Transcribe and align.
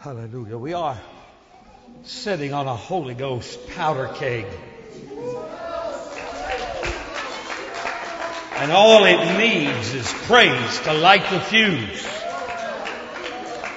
Hallelujah. 0.00 0.56
We 0.56 0.72
are 0.72 0.98
sitting 2.04 2.54
on 2.54 2.66
a 2.66 2.74
Holy 2.74 3.12
Ghost 3.12 3.68
powder 3.68 4.10
keg. 4.14 4.46
And 8.56 8.72
all 8.72 9.04
it 9.04 9.36
needs 9.36 9.92
is 9.92 10.10
praise 10.24 10.80
to 10.84 10.94
light 10.94 11.28
the 11.28 11.38
fuse. 11.40 12.02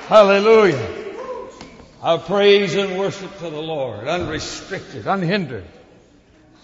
Hallelujah. 0.08 0.90
Our 2.02 2.20
praise 2.20 2.76
and 2.76 2.98
worship 2.98 3.38
to 3.40 3.50
the 3.50 3.62
Lord, 3.62 4.08
unrestricted, 4.08 5.06
unhindered. 5.06 5.66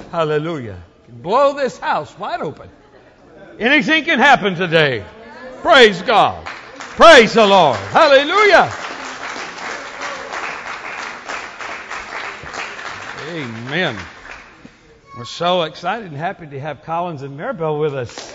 Hallelujah. 0.10 0.82
Blow 1.10 1.54
this 1.54 1.78
house 1.78 2.18
wide 2.18 2.40
open. 2.40 2.70
Anything 3.60 4.06
can 4.06 4.20
happen 4.20 4.56
today. 4.56 5.04
Praise 5.62 6.02
God. 6.02 6.46
Praise 6.46 7.34
the 7.34 7.46
Lord. 7.46 7.76
Hallelujah. 7.76 8.72
Amen. 13.30 13.96
We're 15.16 15.24
so 15.24 15.62
excited 15.62 16.08
and 16.08 16.18
happy 16.18 16.48
to 16.48 16.60
have 16.60 16.82
Collins 16.82 17.22
and 17.22 17.40
Maribel 17.40 17.80
with 17.80 17.94
us. 17.94 18.32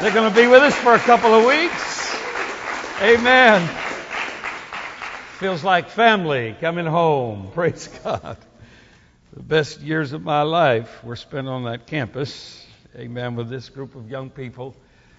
They're 0.00 0.14
going 0.14 0.32
to 0.32 0.34
be 0.34 0.46
with 0.46 0.62
us 0.62 0.74
for 0.76 0.94
a 0.94 0.98
couple 0.98 1.34
of 1.34 1.44
weeks. 1.44 2.16
Amen. 3.02 3.68
Feels 5.40 5.62
like 5.62 5.90
family 5.90 6.56
coming 6.58 6.86
home. 6.86 7.50
Praise 7.54 7.90
God. 8.02 8.38
The 9.34 9.42
best 9.42 9.82
years 9.82 10.14
of 10.14 10.22
my 10.22 10.40
life 10.40 11.04
were 11.04 11.16
spent 11.16 11.46
on 11.46 11.64
that 11.64 11.86
campus. 11.86 12.66
Amen. 12.96 13.36
With 13.36 13.50
this 13.50 13.68
group 13.68 13.94
of 13.94 14.10
young 14.10 14.30
people. 14.30 14.74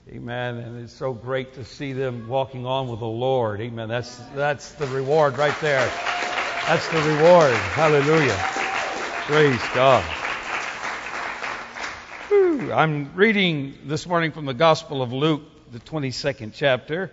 Amen. 0.09 0.57
And 0.57 0.83
it's 0.83 0.93
so 0.93 1.13
great 1.13 1.53
to 1.53 1.63
see 1.63 1.93
them 1.93 2.27
walking 2.27 2.65
on 2.65 2.87
with 2.87 3.01
the 3.01 3.05
Lord. 3.05 3.61
Amen. 3.61 3.87
That's, 3.87 4.15
that's 4.33 4.71
the 4.71 4.87
reward 4.87 5.37
right 5.37 5.59
there. 5.61 5.87
That's 6.65 6.87
the 6.87 7.01
reward. 7.03 7.53
Hallelujah. 7.53 8.68
Praise 9.29 9.61
God. 9.75 10.03
Whew. 12.29 12.73
I'm 12.73 13.13
reading 13.13 13.77
this 13.85 14.07
morning 14.07 14.31
from 14.31 14.45
the 14.47 14.55
Gospel 14.55 15.03
of 15.03 15.13
Luke, 15.13 15.43
the 15.71 15.77
22nd 15.77 16.53
chapter. 16.55 17.11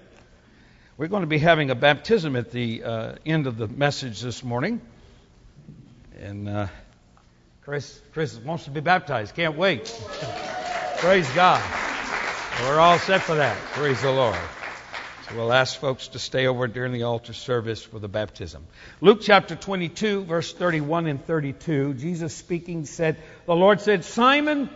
We're 0.96 1.08
going 1.08 1.24
to 1.24 1.26
be 1.26 1.36
having 1.36 1.68
a 1.68 1.74
baptism 1.74 2.34
at 2.34 2.52
the 2.52 2.84
uh, 2.84 3.14
end 3.26 3.46
of 3.46 3.58
the 3.58 3.68
message 3.68 4.22
this 4.22 4.42
morning. 4.42 4.80
And 6.18 6.48
uh, 6.48 6.68
Chris, 7.60 8.00
Chris 8.14 8.34
wants 8.38 8.64
to 8.64 8.70
be 8.70 8.80
baptized. 8.80 9.34
Can't 9.34 9.58
wait. 9.58 9.84
Praise 10.96 11.28
God. 11.32 11.62
We're 12.62 12.80
all 12.80 12.98
set 12.98 13.24
for 13.24 13.34
that. 13.34 13.58
Praise 13.74 14.00
the 14.00 14.10
Lord. 14.10 14.38
So 15.28 15.34
we'll 15.34 15.52
ask 15.52 15.80
folks 15.80 16.08
to 16.08 16.20
stay 16.20 16.46
over 16.46 16.68
during 16.68 16.92
the 16.92 17.02
altar 17.02 17.32
service 17.32 17.82
for 17.82 17.98
the 17.98 18.06
baptism. 18.06 18.64
Luke 19.00 19.18
chapter 19.22 19.56
22, 19.56 20.22
verse 20.22 20.52
31 20.52 21.08
and 21.08 21.24
32, 21.24 21.94
Jesus 21.94 22.32
speaking 22.32 22.84
said, 22.84 23.16
The 23.46 23.56
Lord 23.56 23.80
said, 23.80 24.04
Simon, 24.04 24.70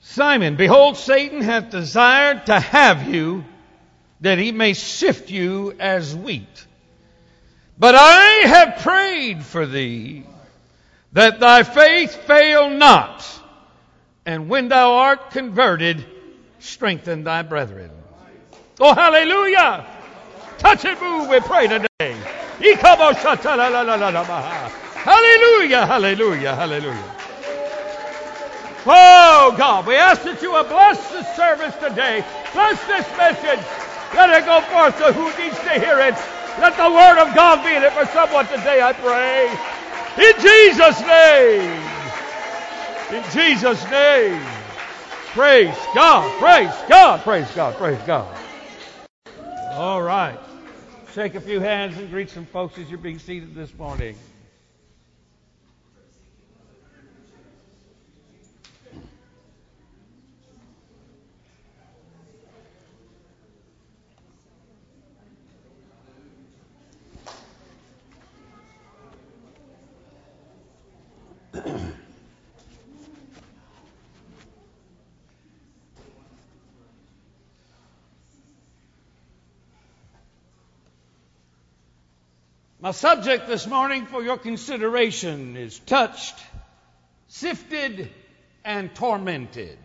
Simon, 0.00 0.56
behold, 0.56 0.96
Satan 0.96 1.42
hath 1.42 1.68
desired 1.68 2.46
to 2.46 2.58
have 2.58 3.08
you 3.08 3.44
that 4.22 4.38
he 4.38 4.52
may 4.52 4.72
sift 4.72 5.30
you 5.30 5.74
as 5.78 6.16
wheat. 6.16 6.66
But 7.78 7.94
I 7.94 8.24
have 8.46 8.78
prayed 8.78 9.44
for 9.44 9.66
thee 9.66 10.24
that 11.12 11.40
thy 11.40 11.62
faith 11.62 12.14
fail 12.14 12.70
not. 12.70 13.26
And 14.24 14.48
when 14.48 14.68
thou 14.68 14.94
art 14.94 15.30
converted, 15.30 16.06
strengthen 16.58 17.24
thy 17.24 17.42
brethren. 17.42 17.90
Oh, 18.80 18.94
hallelujah! 18.94 19.84
Touch 20.58 20.84
and 20.84 21.00
move, 21.00 21.28
we 21.28 21.40
pray 21.40 21.66
today. 21.66 21.88
Hallelujah, 25.02 25.86
hallelujah, 25.86 26.54
hallelujah. 26.54 27.14
Oh, 28.86 29.54
God, 29.58 29.86
we 29.86 29.96
ask 29.96 30.22
that 30.22 30.40
you 30.42 30.52
will 30.52 30.64
bless 30.64 30.96
this 31.10 31.26
service 31.34 31.74
today. 31.82 32.22
Bless 32.54 32.78
this 32.86 33.04
message. 33.18 33.62
Let 34.14 34.30
it 34.30 34.46
go 34.46 34.62
forth 34.70 34.96
to 34.98 35.12
who 35.12 35.26
needs 35.42 35.58
to 35.58 35.74
hear 35.74 35.98
it. 35.98 36.14
Let 36.62 36.76
the 36.78 36.90
word 36.90 37.18
of 37.18 37.34
God 37.34 37.64
be 37.66 37.74
in 37.74 37.82
it 37.82 37.92
for 37.92 38.06
someone 38.14 38.46
today, 38.46 38.80
I 38.80 38.92
pray. 38.94 39.50
In 40.22 40.34
Jesus' 40.38 41.02
name. 41.02 41.82
In 43.10 43.22
Jesus' 43.34 43.82
name. 43.90 44.40
Praise 45.34 45.76
God. 45.94 46.30
Praise 46.38 46.74
God. 46.88 47.20
Praise 47.22 47.50
God. 47.54 47.76
Praise 47.76 48.02
God. 48.06 48.47
All 49.78 50.02
right. 50.02 50.40
Shake 51.14 51.36
a 51.36 51.40
few 51.40 51.60
hands 51.60 51.96
and 51.98 52.10
greet 52.10 52.30
some 52.30 52.46
folks 52.46 52.76
as 52.78 52.90
you're 52.90 52.98
being 52.98 53.20
seated 53.20 53.54
this 53.54 53.72
morning. 53.78 54.16
My 82.80 82.92
subject 82.92 83.48
this 83.48 83.66
morning 83.66 84.06
for 84.06 84.22
your 84.22 84.38
consideration 84.38 85.56
is 85.56 85.80
touched, 85.80 86.36
sifted, 87.26 88.08
and 88.64 88.94
tormented. 88.94 89.76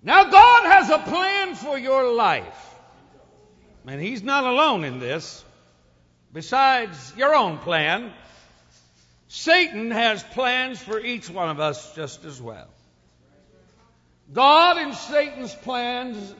Now, 0.00 0.24
God 0.30 0.64
has 0.64 0.90
a 0.90 0.98
plan 0.98 1.56
for 1.56 1.76
your 1.76 2.12
life. 2.12 2.76
And 3.88 4.00
He's 4.00 4.22
not 4.22 4.44
alone 4.44 4.84
in 4.84 5.00
this. 5.00 5.44
Besides 6.32 7.14
your 7.16 7.34
own 7.34 7.58
plan, 7.58 8.12
Satan 9.26 9.90
has 9.90 10.22
plans 10.22 10.78
for 10.80 11.00
each 11.00 11.28
one 11.28 11.48
of 11.48 11.58
us 11.58 11.96
just 11.96 12.24
as 12.24 12.40
well. 12.40 12.68
God 14.32 14.78
and 14.78 14.94
Satan's 14.94 15.54
plans 15.54 16.34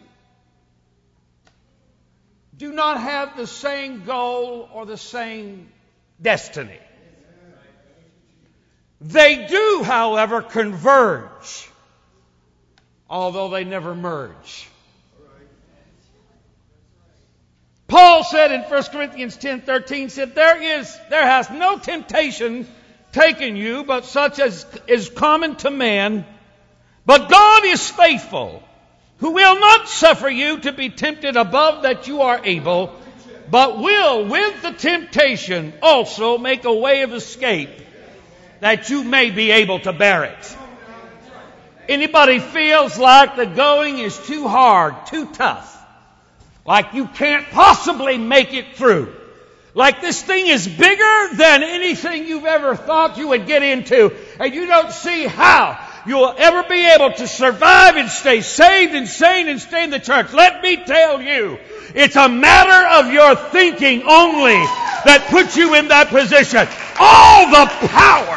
do 2.56 2.72
not 2.72 3.00
have 3.00 3.36
the 3.36 3.46
same 3.46 4.04
goal 4.04 4.68
or 4.72 4.86
the 4.86 4.96
same 4.96 5.68
destiny. 6.20 6.78
They 9.00 9.46
do, 9.46 9.82
however, 9.84 10.40
converge, 10.40 11.68
although 13.10 13.50
they 13.50 13.64
never 13.64 13.94
merge. 13.94 14.68
Paul 17.86 18.24
said 18.24 18.50
in 18.50 18.62
1 18.62 18.82
Corinthians 18.84 19.36
10 19.36 19.60
13, 19.60 20.08
said, 20.08 20.34
There 20.34 20.80
is, 20.80 20.98
there 21.10 21.26
has 21.26 21.50
no 21.50 21.78
temptation 21.78 22.66
taken 23.12 23.56
you, 23.56 23.84
but 23.84 24.04
such 24.04 24.38
as 24.38 24.66
is 24.86 25.10
common 25.10 25.56
to 25.56 25.70
man. 25.70 26.24
But 27.06 27.28
God 27.28 27.64
is 27.66 27.90
faithful, 27.90 28.62
who 29.18 29.30
will 29.32 29.60
not 29.60 29.88
suffer 29.88 30.28
you 30.28 30.60
to 30.60 30.72
be 30.72 30.88
tempted 30.88 31.36
above 31.36 31.82
that 31.82 32.08
you 32.08 32.22
are 32.22 32.40
able, 32.44 32.94
but 33.50 33.78
will 33.78 34.26
with 34.26 34.62
the 34.62 34.72
temptation 34.72 35.74
also 35.82 36.38
make 36.38 36.64
a 36.64 36.74
way 36.74 37.02
of 37.02 37.12
escape 37.12 37.70
that 38.60 38.88
you 38.88 39.04
may 39.04 39.30
be 39.30 39.50
able 39.50 39.80
to 39.80 39.92
bear 39.92 40.24
it. 40.24 40.56
Anybody 41.88 42.38
feels 42.38 42.98
like 42.98 43.36
the 43.36 43.44
going 43.44 43.98
is 43.98 44.16
too 44.18 44.48
hard, 44.48 45.06
too 45.06 45.26
tough, 45.26 45.70
like 46.66 46.94
you 46.94 47.06
can't 47.06 47.46
possibly 47.50 48.16
make 48.16 48.54
it 48.54 48.76
through, 48.76 49.14
like 49.74 50.00
this 50.00 50.22
thing 50.22 50.46
is 50.46 50.66
bigger 50.66 51.34
than 51.34 51.62
anything 51.62 52.26
you've 52.26 52.46
ever 52.46 52.74
thought 52.74 53.18
you 53.18 53.28
would 53.28 53.46
get 53.46 53.62
into, 53.62 54.14
and 54.40 54.54
you 54.54 54.66
don't 54.66 54.92
see 54.92 55.26
how 55.26 55.78
you 56.06 56.16
will 56.16 56.34
ever 56.36 56.62
be 56.68 56.86
able 56.86 57.12
to 57.12 57.26
survive 57.26 57.96
and 57.96 58.08
stay 58.10 58.40
saved 58.40 58.94
and 58.94 59.08
sane 59.08 59.48
and 59.48 59.60
stay 59.60 59.84
in 59.84 59.90
the 59.90 59.98
church. 59.98 60.32
Let 60.32 60.62
me 60.62 60.76
tell 60.76 61.20
you, 61.22 61.58
it's 61.94 62.16
a 62.16 62.28
matter 62.28 63.06
of 63.06 63.12
your 63.12 63.36
thinking 63.36 64.02
only 64.02 64.60
that 65.08 65.28
puts 65.30 65.56
you 65.56 65.74
in 65.74 65.88
that 65.88 66.08
position. 66.08 66.68
All 67.00 67.48
the 67.48 67.66
power 67.88 68.36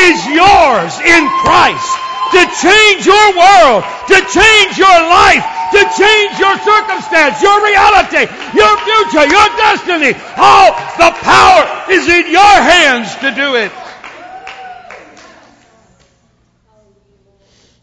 is 0.00 0.18
yours 0.32 0.92
in 1.04 1.22
Christ 1.44 1.92
to 2.32 2.42
change 2.64 3.04
your 3.04 3.28
world, 3.36 3.84
to 4.08 4.18
change 4.32 4.80
your 4.80 4.98
life, 5.04 5.44
to 5.76 5.80
change 5.92 6.32
your 6.40 6.56
circumstance, 6.64 7.40
your 7.44 7.60
reality, 7.60 8.24
your 8.56 8.72
future, 8.88 9.28
your 9.28 9.48
destiny. 9.60 10.16
All 10.40 10.72
the 10.96 11.12
power 11.20 11.92
is 11.92 12.08
in 12.08 12.32
your 12.32 12.56
hands 12.64 13.12
to 13.20 13.36
do 13.36 13.56
it. 13.60 13.72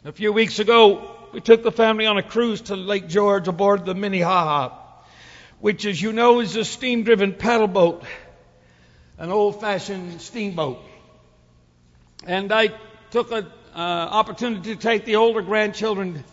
A 0.10 0.12
few 0.12 0.34
weeks 0.34 0.58
ago, 0.58 1.16
we 1.34 1.40
took 1.40 1.62
the 1.62 1.72
family 1.72 2.08
on 2.08 2.18
a 2.18 2.24
cruise 2.24 2.62
to 2.62 2.76
Lake 2.76 3.08
George 3.08 3.48
aboard 3.48 3.86
the 3.86 3.94
Minnehaha, 3.94 4.76
which, 5.60 5.86
as 5.86 6.02
you 6.02 6.14
know, 6.14 6.40
is 6.40 6.56
a 6.56 6.66
steam 6.66 7.04
driven 7.04 7.32
paddle 7.32 7.68
boat, 7.68 8.04
an 9.20 9.30
old 9.30 9.62
fashioned 9.62 10.20
steamboat. 10.20 10.80
And 12.26 12.52
I 12.52 12.70
took 13.12 13.32
an 13.32 13.46
uh, 13.76 13.78
opportunity 13.78 14.74
to 14.74 14.82
take 14.82 15.06
the 15.06 15.18
older 15.18 15.44
grandchildren 15.44 16.24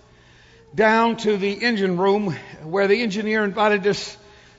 down 0.75 1.19
to 1.19 1.37
the 1.37 1.52
engine 1.62 1.99
room 1.99 2.34
where 2.62 2.88
the 2.88 3.02
engineer 3.02 3.44
invited 3.44 3.87
us 3.87 4.17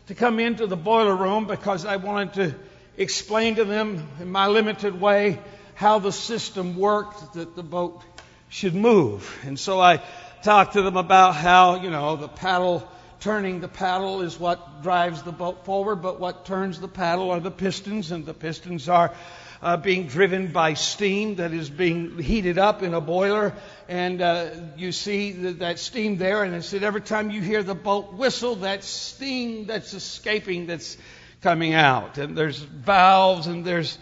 to 0.09 0.13
come 0.13 0.39
into 0.39 0.67
the 0.67 0.77
boiler 0.77 1.15
room 1.15 1.47
because 1.47 1.87
I 1.87 1.95
wanted 1.95 2.33
to 2.35 2.55
explain 2.97 3.55
to 3.55 3.65
them 3.65 4.07
in 4.21 4.29
my 4.29 4.45
limited 4.45 5.01
way 5.01 5.39
how 5.73 5.97
the 5.97 6.11
system 6.11 6.77
worked 6.77 7.33
that 7.33 7.55
the 7.55 7.63
boat 7.63 8.03
should 8.49 8.75
move. 8.75 9.37
And 9.45 9.59
so 9.59 9.79
I 9.79 10.01
talked 10.43 10.73
to 10.73 10.81
them 10.81 10.97
about 10.97 11.35
how, 11.35 11.81
you 11.81 11.89
know, 11.89 12.15
the 12.15 12.27
paddle, 12.27 12.87
turning 13.19 13.59
the 13.59 13.67
paddle 13.67 14.21
is 14.21 14.39
what 14.39 14.81
drives 14.83 15.23
the 15.23 15.31
boat 15.31 15.65
forward, 15.65 15.97
but 15.97 16.19
what 16.19 16.45
turns 16.45 16.79
the 16.79 16.87
paddle 16.87 17.31
are 17.31 17.39
the 17.39 17.51
pistons, 17.51 18.11
and 18.11 18.25
the 18.25 18.33
pistons 18.33 18.87
are 18.87 19.13
uh, 19.61 19.77
being 19.77 20.07
driven 20.07 20.47
by 20.51 20.73
steam 20.75 21.35
that 21.35 21.51
is 21.51 21.69
being 21.69 22.17
heated 22.19 22.57
up 22.57 22.83
in 22.83 22.93
a 22.93 23.01
boiler. 23.01 23.53
And 23.87 24.21
uh, 24.21 24.49
you 24.77 24.91
see 24.91 25.31
that, 25.31 25.59
that 25.59 25.79
steam 25.79 26.17
there, 26.17 26.43
and 26.43 26.55
I 26.55 26.59
said 26.59 26.83
every 26.83 27.01
time 27.01 27.31
you 27.31 27.41
hear 27.41 27.63
the 27.63 27.75
boat 27.75 28.13
whistle, 28.13 28.57
that 28.57 28.83
steam 28.83 29.65
that's 29.65 29.93
escaping 29.93 30.67
that's 30.67 30.97
coming 31.41 31.73
out. 31.73 32.17
And 32.17 32.37
there's 32.37 32.59
valves 32.59 33.47
and 33.47 33.65
there's 33.65 33.97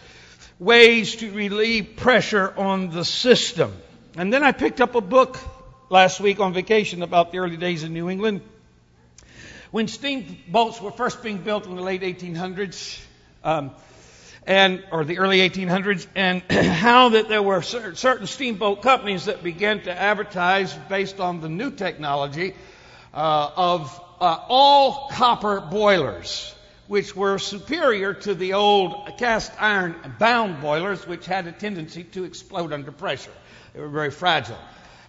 ways 0.59 1.18
to 1.18 1.31
relieve 1.31 1.95
pressure 1.97 2.53
on 2.57 2.89
the 2.89 3.06
system. 3.06 3.74
And 4.18 4.32
then 4.32 4.44
I 4.44 4.54
picked 4.54 4.80
up 4.80 4.96
a 4.96 5.02
book 5.02 5.38
last 5.90 6.22
week 6.22 6.40
on 6.40 6.54
vacation 6.54 7.02
about 7.02 7.34
the 7.34 7.40
early 7.40 7.58
days 7.58 7.84
in 7.84 7.92
New 7.92 8.10
England. 8.10 8.40
When 9.72 9.90
steamboats 9.90 10.80
were 10.80 10.92
first 10.92 11.22
being 11.22 11.40
built 11.40 11.66
in 11.66 11.76
the 11.76 11.82
late 11.82 12.02
1800s, 12.02 12.98
um, 13.44 13.72
and 14.48 14.82
or 14.90 15.04
the 15.04 15.18
early 15.18 15.40
1800s, 15.40 16.08
and 16.16 16.42
how 16.50 17.10
that 17.10 17.28
there 17.28 17.44
were 17.44 17.62
certain 17.62 18.26
steamboat 18.26 18.82
companies 18.82 19.26
that 19.26 19.44
began 19.44 19.82
to 19.82 19.92
advertise 19.92 20.74
based 20.88 21.20
on 21.20 21.42
the 21.42 21.50
new 21.50 21.72
technology 21.72 22.54
uh, 23.14 23.52
of 23.58 24.02
uh, 24.22 24.38
all 24.48 25.10
copper 25.12 25.60
boilers, 25.60 26.56
which 26.88 27.14
were 27.18 27.38
superior 27.38 28.14
to 28.14 28.34
the 28.34 28.54
old 28.54 29.18
cast 29.18 29.52
iron 29.62 30.16
bound 30.20 30.62
boilers, 30.62 31.06
which 31.06 31.26
had 31.26 31.48
a 31.48 31.52
tendency 31.52 32.06
to 32.06 32.24
explode 32.24 32.72
under 32.72 32.94
pressure. 32.94 33.34
They 33.75 33.81
were 33.81 33.89
very 33.89 34.12
fragile. 34.12 34.57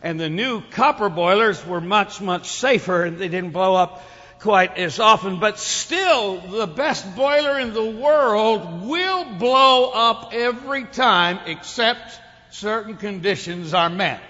And 0.02 0.18
the 0.18 0.28
new 0.28 0.60
copper 0.60 1.08
boilers 1.08 1.64
were 1.64 1.80
much, 1.80 2.20
much 2.20 2.48
safer, 2.48 3.04
and 3.04 3.18
they 3.18 3.28
didn't 3.28 3.52
blow 3.52 3.76
up 3.76 4.02
quite 4.40 4.76
as 4.76 4.98
often, 4.98 5.38
but 5.38 5.58
still, 5.58 6.40
the 6.40 6.66
best 6.66 7.16
boiler 7.16 7.58
in 7.60 7.72
the 7.72 7.84
world 7.84 8.86
will 8.86 9.24
blow 9.38 9.90
up 9.90 10.30
every 10.32 10.84
time 10.84 11.38
except 11.46 12.20
certain 12.50 12.96
conditions 12.96 13.72
are 13.72 13.88
met. 13.88 14.20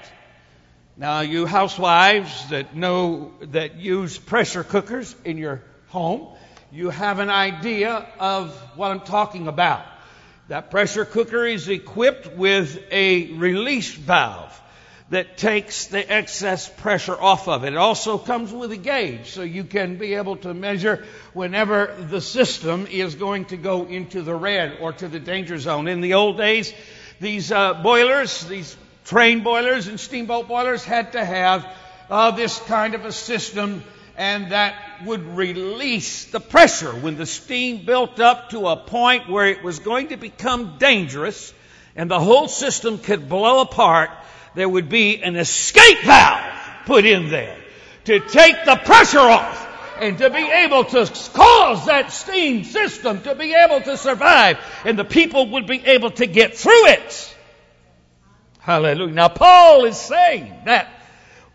Now, 0.98 1.20
you 1.20 1.46
housewives 1.46 2.50
that 2.50 2.76
know, 2.76 3.32
that 3.40 3.76
use 3.76 4.18
pressure 4.18 4.64
cookers 4.64 5.16
in 5.24 5.38
your 5.38 5.62
home, 5.88 6.28
you 6.70 6.90
have 6.90 7.20
an 7.20 7.30
idea 7.30 8.06
of 8.18 8.54
what 8.76 8.90
I'm 8.90 9.00
talking 9.00 9.48
about. 9.48 9.84
That 10.48 10.70
pressure 10.70 11.04
cooker 11.04 11.44
is 11.44 11.68
equipped 11.68 12.36
with 12.36 12.80
a 12.92 13.32
release 13.32 13.92
valve 13.92 14.62
that 15.10 15.36
takes 15.36 15.86
the 15.86 16.12
excess 16.12 16.68
pressure 16.68 17.20
off 17.20 17.48
of 17.48 17.64
it. 17.64 17.72
It 17.72 17.76
also 17.76 18.16
comes 18.16 18.52
with 18.52 18.70
a 18.70 18.76
gauge, 18.76 19.30
so 19.30 19.42
you 19.42 19.64
can 19.64 19.96
be 19.96 20.14
able 20.14 20.36
to 20.38 20.54
measure 20.54 21.04
whenever 21.32 21.96
the 21.98 22.20
system 22.20 22.86
is 22.86 23.16
going 23.16 23.46
to 23.46 23.56
go 23.56 23.86
into 23.86 24.22
the 24.22 24.34
red 24.34 24.78
or 24.80 24.92
to 24.92 25.08
the 25.08 25.18
danger 25.18 25.58
zone. 25.58 25.88
In 25.88 26.00
the 26.00 26.14
old 26.14 26.36
days, 26.36 26.72
these 27.20 27.50
uh, 27.50 27.74
boilers, 27.82 28.44
these 28.46 28.76
train 29.04 29.42
boilers 29.42 29.88
and 29.88 29.98
steamboat 29.98 30.46
boilers 30.46 30.84
had 30.84 31.12
to 31.12 31.24
have 31.24 31.66
uh, 32.08 32.30
this 32.32 32.58
kind 32.60 32.94
of 32.94 33.04
a 33.04 33.12
system 33.12 33.82
and 34.16 34.52
that 34.52 34.74
would 35.04 35.36
release 35.36 36.26
the 36.26 36.40
pressure 36.40 36.90
when 36.90 37.16
the 37.16 37.26
steam 37.26 37.84
built 37.84 38.18
up 38.18 38.50
to 38.50 38.66
a 38.68 38.76
point 38.76 39.28
where 39.28 39.46
it 39.46 39.62
was 39.62 39.78
going 39.78 40.08
to 40.08 40.16
become 40.16 40.78
dangerous 40.78 41.52
and 41.94 42.10
the 42.10 42.20
whole 42.20 42.48
system 42.48 42.98
could 42.98 43.28
blow 43.28 43.60
apart 43.60 44.10
there 44.54 44.68
would 44.68 44.88
be 44.88 45.22
an 45.22 45.36
escape 45.36 45.98
valve 46.04 46.54
put 46.86 47.04
in 47.04 47.28
there 47.28 47.58
to 48.04 48.20
take 48.20 48.64
the 48.64 48.76
pressure 48.76 49.18
off 49.18 49.64
and 50.00 50.18
to 50.18 50.30
be 50.30 50.50
able 50.50 50.84
to 50.84 51.06
cause 51.34 51.86
that 51.86 52.12
steam 52.12 52.64
system 52.64 53.20
to 53.22 53.34
be 53.34 53.54
able 53.54 53.80
to 53.80 53.96
survive 53.96 54.58
and 54.84 54.98
the 54.98 55.04
people 55.04 55.50
would 55.50 55.66
be 55.66 55.84
able 55.84 56.10
to 56.10 56.26
get 56.26 56.56
through 56.56 56.86
it. 56.88 57.36
Hallelujah. 58.60 59.12
Now 59.12 59.28
Paul 59.28 59.84
is 59.84 59.96
saying 59.96 60.52
that 60.64 60.95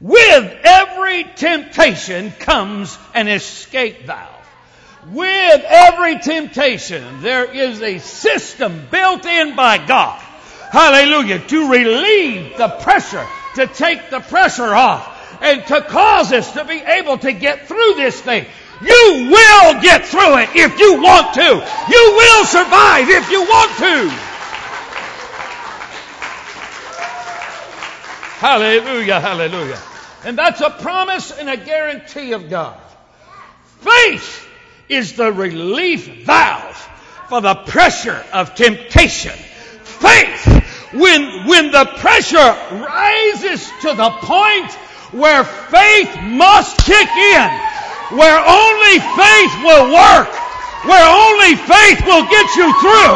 with 0.01 0.57
every 0.63 1.23
temptation 1.23 2.31
comes 2.31 2.97
an 3.13 3.27
escape 3.27 4.05
valve. 4.05 4.27
With 5.11 5.63
every 5.65 6.19
temptation, 6.19 7.21
there 7.21 7.45
is 7.45 7.81
a 7.81 7.99
system 7.99 8.87
built 8.91 9.25
in 9.25 9.55
by 9.55 9.77
God 9.85 10.21
hallelujah, 10.71 11.37
to 11.37 11.69
relieve 11.69 12.57
the 12.57 12.69
pressure, 12.69 13.27
to 13.55 13.67
take 13.67 14.09
the 14.09 14.21
pressure 14.21 14.73
off, 14.73 15.05
and 15.41 15.65
to 15.67 15.81
cause 15.81 16.31
us 16.31 16.53
to 16.53 16.63
be 16.63 16.75
able 16.79 17.17
to 17.17 17.33
get 17.33 17.67
through 17.67 17.95
this 17.95 18.19
thing. 18.21 18.45
You 18.81 19.27
will 19.29 19.81
get 19.81 20.05
through 20.05 20.37
it 20.37 20.49
if 20.55 20.79
you 20.79 21.01
want 21.01 21.33
to. 21.35 21.41
You 21.41 22.13
will 22.15 22.45
survive 22.45 23.09
if 23.09 23.29
you 23.29 23.41
want 23.41 23.71
to. 23.79 24.09
Hallelujah, 28.39 29.19
hallelujah. 29.19 29.90
And 30.23 30.37
that's 30.37 30.61
a 30.61 30.69
promise 30.69 31.31
and 31.31 31.49
a 31.49 31.57
guarantee 31.57 32.33
of 32.33 32.49
God. 32.49 32.79
Faith 33.79 34.47
is 34.89 35.13
the 35.13 35.31
relief 35.31 36.25
valve 36.25 36.89
for 37.29 37.41
the 37.41 37.55
pressure 37.55 38.23
of 38.33 38.55
temptation. 38.55 39.33
Faith 39.83 40.61
when, 40.93 41.47
when 41.47 41.71
the 41.71 41.85
pressure 42.03 42.51
rises 42.83 43.63
to 43.81 43.93
the 43.95 44.11
point 44.27 44.71
where 45.15 45.43
faith 45.43 46.11
must 46.21 46.77
kick 46.83 47.07
in, 47.07 47.49
where 48.19 48.39
only 48.43 48.99
faith 48.99 49.53
will 49.63 49.87
work, 49.87 50.31
where 50.83 51.07
only 51.07 51.55
faith 51.55 51.99
will 52.03 52.27
get 52.27 52.47
you 52.59 52.67
through, 52.83 53.15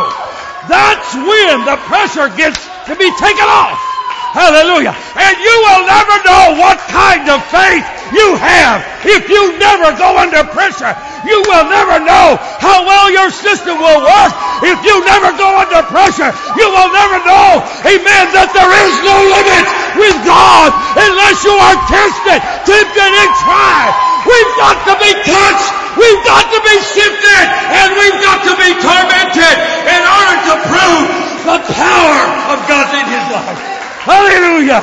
that's 0.72 1.16
when 1.16 1.66
the 1.66 1.78
pressure 1.88 2.30
gets 2.36 2.64
to 2.88 2.96
be 2.96 3.12
taken 3.20 3.44
off. 3.44 3.95
Hallelujah. 4.36 4.92
And 4.92 5.36
you 5.40 5.56
will 5.64 5.88
never 5.88 6.16
know 6.28 6.60
what 6.60 6.76
kind 6.92 7.24
of 7.32 7.40
faith 7.48 7.88
you 8.12 8.36
have 8.36 8.84
if 9.08 9.32
you 9.32 9.56
never 9.56 9.96
go 9.96 10.20
under 10.20 10.44
pressure. 10.52 10.92
You 11.24 11.40
will 11.48 11.72
never 11.72 12.04
know 12.04 12.36
how 12.60 12.84
well 12.84 13.08
your 13.08 13.32
system 13.32 13.80
will 13.80 14.04
work 14.04 14.32
if 14.60 14.78
you 14.84 14.96
never 15.08 15.32
go 15.40 15.56
under 15.56 15.88
pressure. 15.88 16.36
You 16.60 16.68
will 16.68 16.92
never 16.92 17.24
know, 17.24 17.64
amen, 17.88 18.26
that 18.36 18.52
there 18.52 18.72
is 18.76 18.94
no 19.08 19.16
limit 19.24 19.66
with 20.04 20.18
God 20.28 20.70
unless 21.00 21.40
you 21.48 21.56
are 21.56 21.80
tested, 21.88 22.44
tempted, 22.68 23.12
and 23.16 23.32
tried. 23.40 23.92
We've 24.28 24.54
got 24.60 24.84
to 24.84 24.94
be 25.00 25.12
touched. 25.24 25.70
We've 25.96 26.24
got 26.28 26.44
to 26.52 26.60
be 26.60 26.76
sifted. 26.84 27.46
And 27.72 27.88
we've 27.96 28.20
got 28.20 28.44
to 28.52 28.54
be 28.60 28.70
tormented 28.84 29.56
in 29.88 30.02
order 30.04 30.38
to 30.52 30.54
prove 30.68 31.08
the 31.48 31.58
power 31.72 32.20
of 32.52 32.58
God 32.68 32.92
in 33.00 33.06
His 33.08 33.26
life. 33.32 33.75
Hallelujah. 34.06 34.82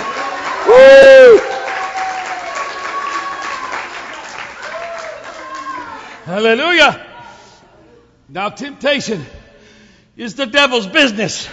Woo! 0.67 1.39
Hallelujah. 6.25 7.07
Now, 8.29 8.49
temptation 8.49 9.25
is 10.17 10.35
the 10.35 10.47
devil's 10.47 10.89
business. 10.89 11.49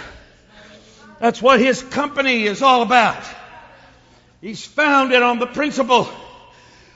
That's 1.20 1.44
what 1.44 1.60
his 1.60 1.84
company 1.84 2.46
is 2.46 2.64
all 2.64 2.82
about. 2.82 3.24
He's 4.42 4.66
founded 4.66 5.22
on 5.22 5.38
the 5.38 5.46
principle 5.46 6.10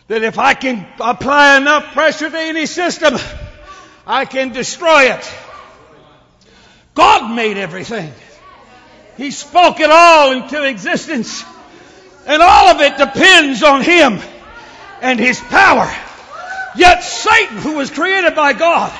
that 0.07 0.23
if 0.23 0.39
I 0.39 0.55
can 0.55 0.87
apply 0.99 1.57
enough 1.57 1.93
pressure 1.93 2.31
to 2.31 2.39
any 2.39 2.65
system, 2.65 3.13
I 4.07 4.25
can 4.25 4.53
destroy 4.53 5.13
it. 5.13 5.33
God 6.95 7.35
made 7.35 7.57
everything. 7.57 8.11
He 9.17 9.31
spoke 9.31 9.79
it 9.79 9.89
all 9.89 10.31
into 10.31 10.63
existence. 10.63 11.43
And 12.25 12.41
all 12.41 12.69
of 12.69 12.81
it 12.81 12.97
depends 12.97 13.63
on 13.63 13.81
Him 13.81 14.19
and 15.01 15.19
His 15.19 15.39
power. 15.39 15.91
Yet 16.75 17.03
Satan, 17.03 17.57
who 17.57 17.75
was 17.75 17.91
created 17.91 18.35
by 18.35 18.53
God, 18.53 18.91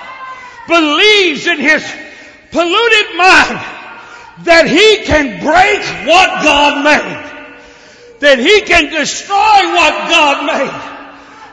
believes 0.68 1.48
in 1.48 1.60
his 1.60 1.84
polluted 2.52 3.18
mind 3.18 3.60
that 4.46 4.66
he 4.68 5.04
can 5.06 5.42
break 5.44 5.82
what 6.08 6.44
God 6.44 6.84
made. 6.84 7.24
that 8.24 8.40
he 8.40 8.62
can 8.62 8.88
destroy 8.88 9.36
what 9.36 9.94
God 10.08 10.48
made. 10.48 10.80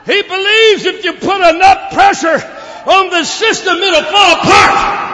He 0.07 0.21
believes 0.23 0.85
if 0.85 1.03
you 1.03 1.13
put 1.13 1.41
enough 1.43 1.91
pressure 1.91 2.39
on 2.87 3.09
the 3.09 3.25
system, 3.25 3.75
it'll 3.75 4.03
fall 4.03 4.39
apart. 4.39 5.10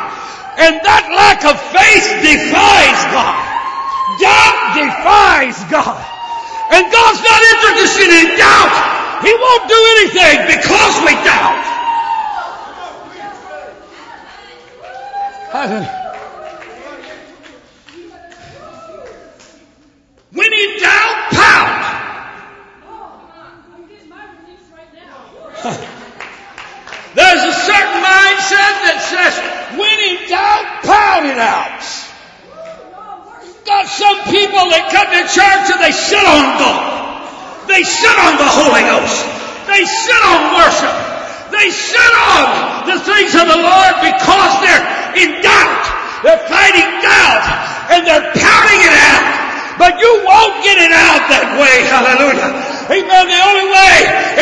And 0.58 0.82
that 0.82 1.06
lack 1.14 1.46
of 1.46 1.54
faith 1.70 2.08
defies 2.26 3.00
God. 3.14 3.38
Doubt 4.18 4.74
defies 4.74 5.58
God. 5.70 6.02
And 6.74 6.84
God's 6.92 7.22
not 7.22 7.42
interested 7.46 8.10
in 8.10 8.36
doubt. 8.36 8.74
He 9.22 9.34
won't 9.34 9.66
do 9.70 9.80
anything 9.98 10.58
because 10.58 10.94
we 11.06 11.14
doubt. 11.24 11.62
When 20.32 20.54
in 20.54 20.80
doubt, 20.80 21.18
pout. 21.34 21.88
There's 27.16 27.42
a 27.42 27.54
certain 27.66 28.02
mindset 28.06 28.74
that 28.86 29.02
says, 29.02 29.34
when 29.74 29.98
in 29.98 30.30
doubt, 30.30 30.86
pout 30.86 31.26
it 31.26 31.40
out. 31.42 31.82
Got 33.66 33.88
some 33.88 34.22
people 34.30 34.70
that 34.70 34.88
come 34.94 35.10
to 35.12 35.24
church 35.28 35.66
and 35.74 35.82
they 35.84 35.92
sit 35.92 36.22
on 36.22 36.46
God. 36.62 37.68
They 37.68 37.84
sit 37.84 38.16
on 38.16 38.38
the 38.40 38.47
Holy 38.58 38.84
Ghost. 38.90 39.22
They 39.70 39.86
sit 39.86 40.22
on 40.26 40.58
worship. 40.58 40.96
They 41.54 41.70
sit 41.70 42.14
on 42.34 42.44
the 42.90 42.98
things 43.00 43.38
of 43.38 43.46
the 43.46 43.60
Lord 43.60 43.94
because 44.02 44.52
they're 44.66 44.86
in 45.16 45.40
doubt. 45.46 45.84
They're 46.26 46.44
fighting 46.50 46.90
doubt 47.06 47.46
and 47.94 48.02
they're 48.04 48.28
pouting 48.34 48.82
it 48.82 48.96
out. 49.14 49.26
But 49.78 50.02
you 50.02 50.12
won't 50.26 50.66
get 50.66 50.82
it 50.82 50.90
out 50.90 51.22
that 51.30 51.54
way. 51.62 51.86
Hallelujah. 51.86 52.50
Amen. 52.90 53.24
The 53.30 53.42
only 53.46 53.68
way, 53.70 53.96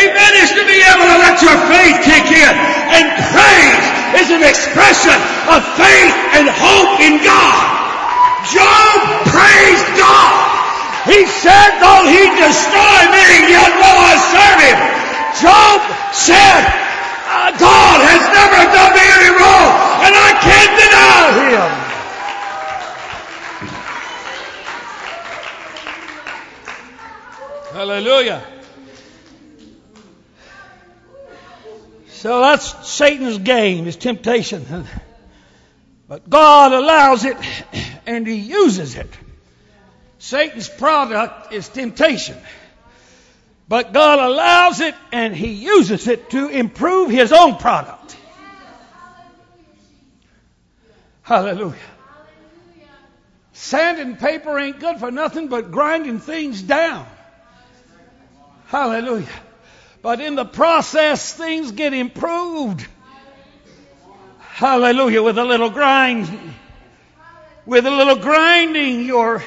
amen, 0.08 0.32
is 0.40 0.56
to 0.56 0.64
be 0.64 0.80
able 0.80 1.08
to 1.12 1.18
let 1.20 1.36
your 1.44 1.58
faith 1.68 1.98
kick 2.08 2.32
in. 2.32 2.54
And 2.96 3.06
praise 3.36 3.86
is 4.24 4.32
an 4.32 4.48
expression 4.48 5.18
of 5.52 5.60
faith 5.76 6.16
and 6.40 6.48
hope 6.48 7.04
in 7.04 7.20
God. 7.20 7.64
Job 8.48 8.96
praised 9.28 9.90
God. 10.00 10.55
He 11.06 11.26
said, 11.28 11.80
though 11.80 12.04
he 12.10 12.24
destroy 12.34 13.00
me, 13.14 13.54
yet 13.54 13.72
will 13.78 14.00
I 14.02 14.18
serve 14.34 14.60
him. 14.66 14.80
Job 15.38 15.80
said, 16.14 16.66
uh, 17.30 17.52
God 17.60 17.98
has 18.02 18.24
never 18.34 18.62
done 18.74 18.94
me 18.96 19.06
any 19.06 19.32
wrong, 19.38 19.70
and 20.02 20.14
I 20.18 20.32
can't 20.42 20.74
deny 20.82 21.26
him. 21.52 21.86
Hallelujah. 27.76 28.42
So 32.08 32.40
that's 32.40 32.88
Satan's 32.88 33.38
game, 33.38 33.86
his 33.86 33.98
temptation. 33.98 34.86
But 36.08 36.30
God 36.30 36.72
allows 36.72 37.26
it 37.26 37.38
and 38.06 38.26
he 38.26 38.36
uses 38.36 38.96
it. 38.96 39.10
Satan's 40.20 40.70
product 40.70 41.54
is 41.54 41.68
temptation. 41.70 42.38
But 43.68 43.94
God 43.94 44.20
allows 44.20 44.80
it 44.80 44.96
and 45.12 45.36
he 45.36 45.54
uses 45.54 46.08
it 46.08 46.30
to 46.32 46.48
improve 46.50 47.10
his 47.10 47.32
own 47.32 47.58
product. 47.58 48.16
Hallelujah. 51.24 51.76
Sand 53.54 54.00
and 54.00 54.20
paper 54.20 54.60
ain't 54.60 54.80
good 54.80 55.00
for 55.00 55.10
nothing 55.10 55.48
but 55.48 55.72
grinding 55.72 56.20
things 56.20 56.62
down. 56.62 57.08
Hallelujah. 58.68 59.28
But 60.04 60.22
in 60.22 60.36
the 60.36 60.46
process, 60.46 61.34
things 61.34 61.72
get 61.72 61.94
improved. 61.94 62.86
Hallelujah. 64.40 65.24
With 65.24 65.40
a 65.40 65.44
little 65.44 65.72
grind, 65.72 66.30
with 67.66 67.88
a 67.88 67.92
little 67.92 68.18
grinding, 68.18 69.06
your 69.06 69.44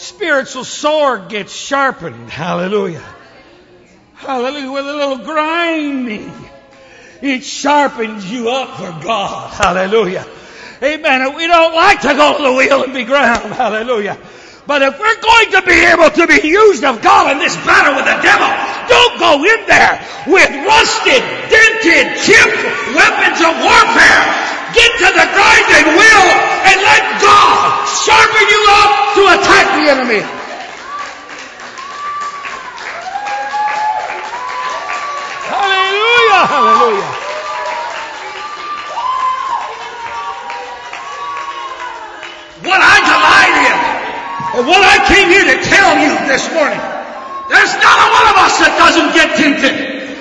spiritual 0.00 0.64
sword 0.64 1.28
gets 1.28 1.54
sharpened. 1.54 2.30
Hallelujah. 2.30 3.04
Hallelujah. 4.14 4.72
With 4.72 4.86
a 4.86 4.94
little 4.94 5.18
grinding, 5.18 6.32
it 7.22 7.44
sharpens 7.44 8.30
you 8.30 8.48
up 8.48 8.76
for 8.76 9.04
God. 9.04 9.52
Hallelujah. 9.52 10.26
Amen. 10.82 11.34
We 11.36 11.46
don't 11.46 11.74
like 11.74 12.00
to 12.00 12.14
go 12.14 12.36
to 12.38 12.42
the 12.42 12.52
wheel 12.52 12.82
and 12.84 12.94
be 12.94 13.04
ground. 13.04 13.52
Hallelujah. 13.52 14.16
But 14.66 14.82
if 14.82 14.98
we're 14.98 15.20
going 15.20 15.50
to 15.52 15.62
be 15.62 15.84
able 15.84 16.10
to 16.10 16.26
be 16.26 16.48
used 16.48 16.84
of 16.84 17.02
God 17.02 17.32
in 17.32 17.38
this 17.38 17.56
battle 17.68 17.96
with 17.96 18.04
the 18.08 18.16
devil, 18.22 18.48
don't 18.88 19.18
go 19.20 19.44
in 19.44 19.66
there 19.68 20.00
with 20.26 20.48
rusted, 20.64 21.20
dented, 21.52 22.16
chipped 22.24 22.60
weapons 22.96 23.40
of 23.44 23.52
warfare. 23.60 24.59
Get 24.70 24.90
to 25.02 25.08
the 25.10 25.26
grinding 25.34 25.86
wheel 25.98 26.26
and 26.62 26.78
let 26.78 27.02
God 27.18 27.88
sharpen 27.90 28.46
you 28.46 28.62
up 28.70 28.90
to 29.18 29.22
attack 29.34 29.66
the 29.74 29.90
enemy. 29.90 30.22
Hallelujah, 35.50 36.42
hallelujah. 36.46 37.10
What 42.62 42.78
I 42.78 42.96
delight 43.02 43.56
in, 43.66 43.76
and 44.54 44.64
what 44.70 44.82
I 44.86 45.02
came 45.10 45.28
here 45.34 45.50
to 45.50 45.58
tell 45.66 45.98
you 45.98 46.14
this 46.30 46.46
morning, 46.54 46.78
there's 47.50 47.74
not 47.74 47.96
a 47.98 48.08
one 48.14 48.26
of 48.30 48.36
us 48.38 48.54
that 48.62 48.70
doesn't 48.78 49.10
get 49.18 49.34
tempted. 49.34 49.74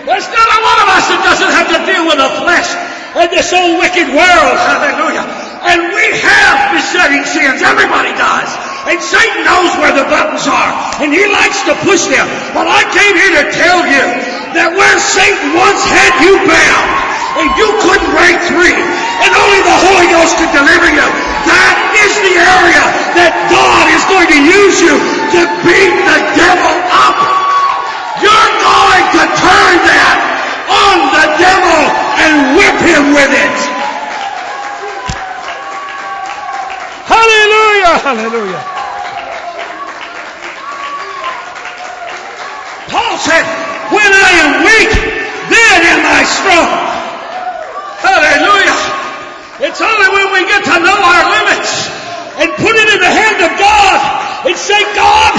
There's 0.09 0.29
not 0.33 0.47
a 0.49 0.59
one 0.65 0.79
of 0.81 0.89
us 0.97 1.05
that 1.13 1.21
doesn't 1.21 1.53
have 1.53 1.69
to 1.69 1.79
deal 1.85 2.09
with 2.09 2.17
the 2.17 2.31
flesh 2.41 2.88
and 3.17 3.29
this 3.33 3.49
old 3.53 3.81
wicked 3.81 4.09
world. 4.13 4.55
Hallelujah. 4.59 5.25
And 5.65 5.91
we 5.91 6.05
have 6.23 6.55
besetting 6.71 7.25
sins. 7.25 7.65
Everybody 7.65 8.13
does. 8.15 8.49
And 8.87 8.97
Satan 9.01 9.43
knows 9.43 9.75
where 9.81 9.91
the 9.91 10.07
buttons 10.07 10.47
are. 10.47 10.71
And 11.03 11.11
he 11.11 11.25
likes 11.29 11.65
to 11.67 11.73
push 11.83 12.07
them. 12.07 12.25
But 12.55 12.69
I 12.69 12.85
came 12.93 13.15
here 13.17 13.33
to 13.43 13.45
tell 13.51 13.81
you 13.83 14.05
that 14.55 14.71
where 14.73 14.97
Satan 14.97 15.53
once 15.57 15.83
had 15.83 16.13
you 16.23 16.37
bound, 16.47 16.89
and 17.37 17.47
you 17.55 17.69
couldn't 17.85 18.09
break 18.15 18.39
free, 18.49 18.73
and 18.73 19.29
only 19.31 19.61
the 19.61 19.77
Holy 19.85 20.07
Ghost 20.09 20.33
could 20.41 20.49
deliver 20.55 20.89
you, 20.89 21.07
that 21.45 21.75
is 22.01 22.13
the 22.25 22.35
area 22.35 22.83
that 23.19 23.31
God 23.53 23.85
is 23.93 24.03
going 24.09 24.29
to 24.31 24.39
use 24.41 24.77
you 24.81 24.95
to 25.37 25.41
beat 25.61 25.93
the 26.07 26.19
devil 26.33 26.73
up. 26.89 27.19
You're 28.23 28.53
going 28.65 29.05
to 29.13 29.23
turn 29.37 29.75
that 29.85 30.17
on 30.67 30.95
the 31.13 31.25
devil 31.37 31.98
and 32.19 32.59
whip 32.59 32.77
him 32.83 33.03
with 33.15 33.31
it. 33.31 33.57
Hallelujah, 37.07 37.95
hallelujah. 38.03 38.63
Paul 42.91 43.15
said, 43.17 43.45
when 43.93 44.11
I 44.13 44.29
am 44.43 44.51
weak, 44.65 44.93
then 45.49 45.79
am 45.93 46.01
I 46.05 46.21
strong. 46.25 46.69
Hallelujah. 48.01 48.77
It's 49.65 49.81
only 49.81 50.09
when 50.15 50.27
we 50.33 50.41
get 50.47 50.63
to 50.65 50.77
know 50.79 50.97
our 50.97 51.23
limits 51.35 51.89
and 52.39 52.47
put 52.57 52.73
it 52.73 52.87
in 52.95 52.99
the 53.03 53.11
hand 53.11 53.39
of 53.43 53.51
God 53.59 53.97
and 54.47 54.55
say, 54.55 54.79
God, 54.95 55.33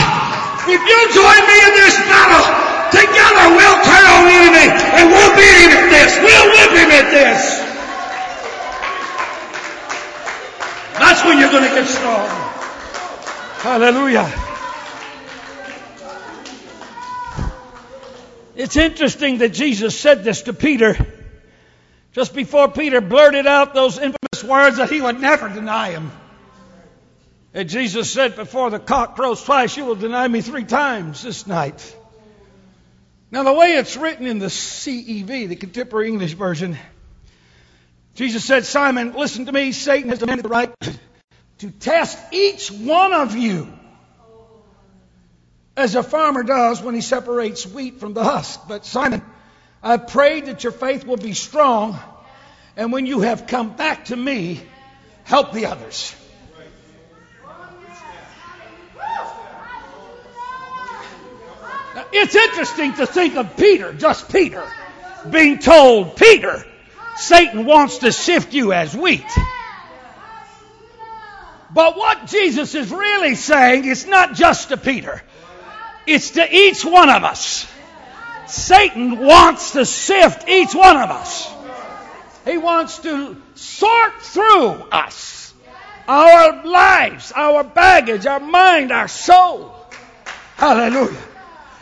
if 0.69 0.81
you 0.81 0.99
join 1.11 1.41
me 1.49 1.57
in 1.67 1.73
this 1.81 1.97
battle, 2.05 2.80
together 2.91 3.45
we'll 3.55 3.81
turn 3.83 4.07
on 4.11 4.23
the 4.27 4.35
enemy 4.35 4.67
and 4.99 5.05
we'll 5.11 5.35
beat 5.35 5.57
him 5.63 5.73
at 5.75 5.87
this. 5.91 6.11
We'll 6.19 6.49
whip 6.51 6.73
him 6.77 6.91
at 6.91 7.09
this. 7.11 7.41
That's 10.99 11.25
when 11.25 11.39
you're 11.39 11.51
going 11.51 11.69
to 11.69 11.75
get 11.75 11.87
strong. 11.87 12.29
Hallelujah. 13.63 14.31
It's 18.57 18.77
interesting 18.77 19.39
that 19.39 19.55
Jesus 19.55 19.99
said 19.99 20.23
this 20.25 20.43
to 20.43 20.53
Peter 20.53 20.97
just 22.13 22.35
before 22.35 22.69
Peter 22.69 23.01
blurted 23.01 23.47
out 23.47 23.73
those 23.73 23.99
infamous 23.99 24.45
words 24.45 24.79
that 24.79 24.91
he 24.91 25.01
would 25.01 25.21
never 25.21 25.49
deny 25.49 25.91
him. 25.91 26.11
And 27.55 27.69
Jesus 27.69 28.13
said, 28.13 28.37
Before 28.37 28.71
the 28.71 28.79
cock 28.79 29.17
crows 29.17 29.43
twice, 29.43 29.77
you 29.77 29.85
will 29.85 29.97
deny 29.97 30.27
me 30.27 30.41
three 30.41 30.65
times 30.65 31.23
this 31.23 31.47
night. 31.47 31.97
Now, 33.33 33.45
the 33.45 33.53
way 33.53 33.73
it's 33.73 33.97
written 33.97 34.27
in 34.27 34.41
the 34.41 34.47
CEV, 34.47 35.49
the 35.49 35.57
Contemporary 35.57 36.09
English 36.09 36.33
Version, 36.33 36.77
Jesus 38.15 38.45
said, 38.45 38.65
Simon, 38.65 39.13
listen 39.13 39.47
to 39.47 39.53
me. 39.53 39.71
Satan 39.71 40.11
has 40.11 40.19
demanded 40.19 40.45
the 40.45 40.49
right 40.49 40.75
to 41.59 41.71
test 41.71 42.19
each 42.33 42.71
one 42.73 43.13
of 43.13 43.37
you 43.37 43.73
as 45.77 45.95
a 45.95 46.03
farmer 46.03 46.43
does 46.43 46.83
when 46.83 46.95
he 46.95 47.01
separates 47.01 47.67
wheat 47.67 48.01
from 48.01 48.15
the 48.15 48.25
husk. 48.25 48.61
But 48.67 48.85
Simon, 48.85 49.23
I've 49.83 50.09
prayed 50.09 50.47
that 50.47 50.65
your 50.65 50.73
faith 50.73 51.07
will 51.07 51.17
be 51.17 51.33
strong, 51.33 51.99
and 52.77 52.93
when 52.93 53.07
you 53.07 53.21
have 53.21 53.47
come 53.47 53.77
back 53.77 54.07
to 54.07 54.17
me, 54.17 54.61
help 55.23 55.53
the 55.53 55.67
others. 55.67 56.15
It's 62.13 62.35
interesting 62.35 62.95
to 62.95 63.07
think 63.07 63.37
of 63.37 63.57
Peter, 63.57 63.93
just 63.93 64.31
Peter, 64.31 64.65
being 65.29 65.59
told, 65.59 66.17
Peter, 66.17 66.65
Satan 67.17 67.65
wants 67.67 67.99
to 67.99 68.13
sift 68.13 68.55
you 68.55 68.73
as 68.73 68.95
wheat. 68.95 69.27
But 71.73 71.97
what 71.97 72.27
Jesus 72.27 72.75
is 72.75 72.91
really 72.91 73.35
saying 73.35 73.85
is 73.85 74.07
not 74.07 74.35
just 74.35 74.69
to 74.71 74.77
Peter, 74.77 75.23
it's 76.07 76.33
to 76.33 76.55
each 76.55 76.85
one 76.85 77.11
of 77.11 77.25
us. 77.25 77.71
Satan 78.47 79.19
wants 79.19 79.73
to 79.73 79.85
sift 79.85 80.49
each 80.49 80.75
one 80.75 80.97
of 80.97 81.11
us. 81.11 81.49
He 82.45 82.59
wants 82.59 82.99
to 83.01 83.37
sort 83.55 84.21
through 84.23 84.71
us, 84.91 85.53
our 86.09 86.65
lives, 86.67 87.33
our 87.37 87.63
baggage, 87.63 88.27
our 88.27 88.41
mind, 88.41 88.91
our 88.91 89.09
soul. 89.09 89.77
Hallelujah. 90.57 91.30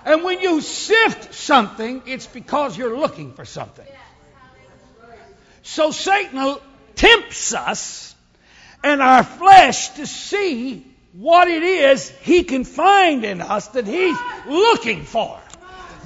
And 0.08 0.24
when 0.24 0.40
you 0.40 0.62
sift 0.62 1.34
something, 1.34 2.00
it's 2.06 2.26
because 2.26 2.78
you're 2.78 2.96
looking 2.96 3.34
for 3.34 3.44
something. 3.44 3.86
So 5.62 5.90
Satan 5.90 6.56
tempts 6.94 7.52
us 7.52 8.14
and 8.82 9.02
our 9.02 9.22
flesh 9.22 9.90
to 9.96 10.06
see 10.06 10.86
what 11.12 11.48
it 11.48 11.62
is 11.62 12.08
he 12.22 12.44
can 12.44 12.64
find 12.64 13.22
in 13.22 13.42
us 13.42 13.68
that 13.68 13.86
he's 13.86 14.16
looking 14.46 15.02
for. 15.04 15.38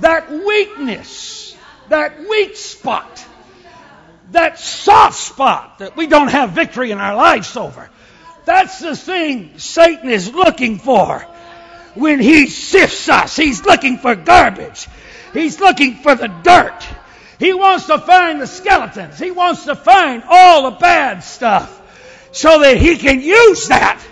That 0.01 0.33
weakness, 0.33 1.57
that 1.89 2.19
weak 2.29 2.57
spot, 2.57 3.25
that 4.33 4.59
soft 4.59 5.15
spot 5.15 5.79
that 5.79 5.97
we 5.97 6.09
don't 6.09 6.33
have 6.33 6.51
victory 6.51 6.91
in 6.91 6.99
our 6.99 7.15
lives 7.15 7.57
over. 7.57 7.89
That's 8.47 8.81
the 8.81 8.97
thing 8.97 9.61
Satan 9.61 10.11
is 10.11 10.35
looking 10.35 10.81
for 10.81 11.25
when 11.95 12.21
he 12.21 12.47
sifts 12.49 13.09
us. 13.09 13.37
He's 13.37 13.65
looking 13.65 13.99
for 13.99 14.15
garbage. 14.15 14.89
He's 15.33 15.61
looking 15.61 15.97
for 15.97 16.15
the 16.15 16.29
dirt. 16.29 16.87
He 17.39 17.53
wants 17.53 17.87
to 17.87 17.99
find 17.99 18.41
the 18.41 18.47
skeletons. 18.47 19.19
He 19.19 19.31
wants 19.31 19.65
to 19.65 19.75
find 19.75 20.23
all 20.29 20.71
the 20.71 20.77
bad 20.77 21.25
stuff 21.25 21.81
so 22.33 22.61
that 22.61 22.77
he 22.77 22.97
can 22.97 23.21
use 23.21 23.69
that 23.69 24.03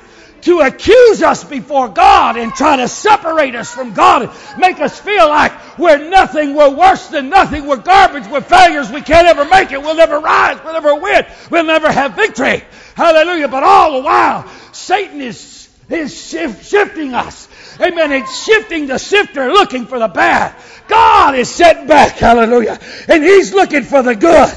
to 0.43 0.61
accuse 0.61 1.23
us 1.23 1.45
before 1.45 1.89
God 1.89 2.37
and 2.37 2.53
try 2.53 2.77
to 2.77 2.89
separate 2.89 3.55
us 3.55 3.73
from 3.73 3.93
God 3.93 4.23
and 4.23 4.59
make 4.59 4.81
us 4.81 4.99
feel 4.99 5.29
like 5.29 5.79
we're 5.79 6.09
nothing, 6.09 6.55
we're 6.55 6.75
worse 6.75 7.09
than 7.09 7.29
nothing, 7.29 7.67
we're 7.67 7.77
garbage, 7.77 8.27
we're 8.27 8.41
failures, 8.41 8.91
we 8.91 9.03
can't 9.03 9.27
ever 9.27 9.45
make 9.45 9.71
it, 9.73 9.81
we'll 9.81 9.97
never 9.97 10.19
rise, 10.19 10.59
we'll 10.65 10.73
never 10.73 10.95
win, 10.95 11.27
we'll 11.51 11.65
never 11.65 11.93
have 11.93 12.15
victory. 12.15 12.65
Hallelujah. 12.95 13.49
But 13.49 13.63
all 13.63 13.93
the 13.93 14.05
while, 14.05 14.51
Satan 14.73 15.21
is, 15.21 15.69
is 15.89 16.17
shifting 16.19 17.15
us. 17.15 17.49
Amen. 17.81 18.13
It's 18.13 18.45
shifting 18.45 18.87
the 18.87 18.99
sifter 18.99 19.49
looking 19.51 19.87
for 19.87 19.99
the 19.99 20.09
bad. 20.09 20.55
God 20.89 21.35
is 21.35 21.49
sitting 21.49 21.87
back, 21.87 22.13
hallelujah, 22.13 22.79
and 23.09 23.23
He's 23.23 23.55
looking 23.55 23.83
for 23.85 24.03
the 24.03 24.15
good. 24.15 24.53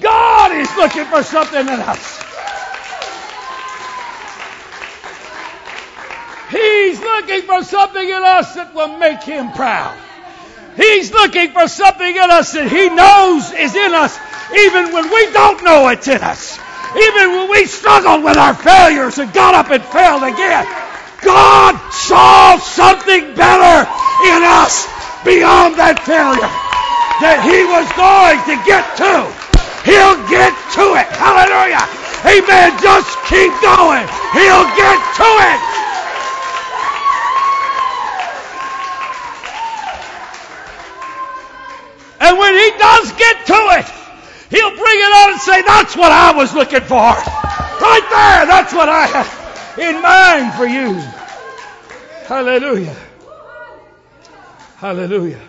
God 0.00 0.52
is 0.52 0.68
looking 0.76 1.04
for 1.06 1.22
something 1.22 1.60
in 1.60 1.68
us. 1.68 2.22
He's 6.50 7.00
looking 7.00 7.42
for 7.42 7.64
something 7.64 8.08
in 8.08 8.22
us 8.22 8.54
that 8.54 8.74
will 8.74 8.98
make 8.98 9.22
Him 9.22 9.52
proud. 9.52 9.96
He's 10.76 11.10
looking 11.12 11.52
for 11.52 11.66
something 11.68 12.14
in 12.14 12.30
us 12.30 12.52
that 12.52 12.68
He 12.68 12.90
knows 12.90 13.50
is 13.52 13.74
in 13.74 13.94
us, 13.94 14.18
even 14.52 14.92
when 14.92 15.08
we 15.10 15.32
don't 15.32 15.62
know 15.64 15.88
it's 15.88 16.08
in 16.08 16.20
us. 16.20 16.58
Even 16.96 17.30
when 17.32 17.50
we 17.50 17.66
struggled 17.66 18.24
with 18.24 18.36
our 18.36 18.54
failures 18.54 19.18
and 19.18 19.32
got 19.32 19.54
up 19.54 19.70
and 19.70 19.82
failed 19.84 20.22
again. 20.22 20.85
God 21.22 21.76
saw 21.92 22.58
something 22.58 23.34
better 23.34 23.88
in 24.28 24.40
us 24.44 24.86
beyond 25.24 25.76
that 25.80 26.00
failure 26.04 26.52
that 27.20 27.40
he 27.40 27.64
was 27.64 27.88
going 27.96 28.40
to 28.44 28.56
get 28.68 28.84
to. 29.00 29.24
He'll 29.88 30.20
get 30.28 30.52
to 30.76 30.84
it. 30.98 31.08
Hallelujah. 31.16 31.84
Amen. 32.26 32.74
Just 32.82 33.08
keep 33.30 33.52
going. 33.62 34.04
He'll 34.36 34.68
get 34.76 34.98
to 35.16 35.30
it. 35.46 35.60
And 42.18 42.38
when 42.38 42.54
he 42.54 42.68
does 42.78 43.12
get 43.12 43.46
to 43.46 43.60
it, 43.78 43.86
he'll 44.50 44.74
bring 44.74 44.98
it 44.98 45.12
out 45.22 45.30
and 45.32 45.40
say, 45.40 45.62
That's 45.62 45.96
what 45.96 46.12
I 46.12 46.34
was 46.34 46.52
looking 46.52 46.80
for. 46.80 47.14
Right 47.80 48.06
there. 48.10 48.46
That's 48.46 48.72
what 48.74 48.88
I 48.88 49.06
had 49.06 49.45
in 49.78 50.02
mind 50.02 50.54
for 50.54 50.66
you. 50.66 50.94
Hallelujah. 52.26 52.96
Hallelujah. 54.76 55.40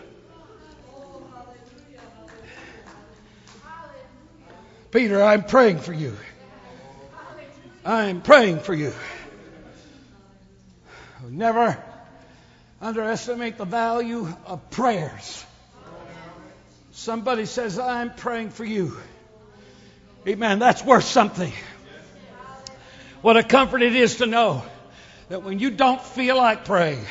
Peter, 4.91 5.21
I'm 5.21 5.43
praying 5.43 5.79
for 5.79 5.93
you. 5.93 6.15
I'm 7.85 8.21
praying 8.21 8.59
for 8.59 8.73
you. 8.73 8.93
Never 11.29 11.77
underestimate 12.81 13.57
the 13.57 13.65
value 13.65 14.27
of 14.45 14.69
prayers. 14.69 15.45
Somebody 16.91 17.45
says, 17.45 17.77
I'm 17.77 18.13
praying 18.13 18.49
for 18.49 18.65
you. 18.65 18.97
Amen. 20.27 20.59
That's 20.59 20.83
worth 20.83 21.03
something. 21.03 21.53
What 23.21 23.37
a 23.37 23.43
comfort 23.43 23.81
it 23.81 23.95
is 23.95 24.17
to 24.17 24.25
know 24.25 24.63
that 25.29 25.43
when 25.43 25.59
you 25.59 25.71
don't 25.71 26.01
feel 26.01 26.37
like 26.37 26.65
praying, 26.65 27.05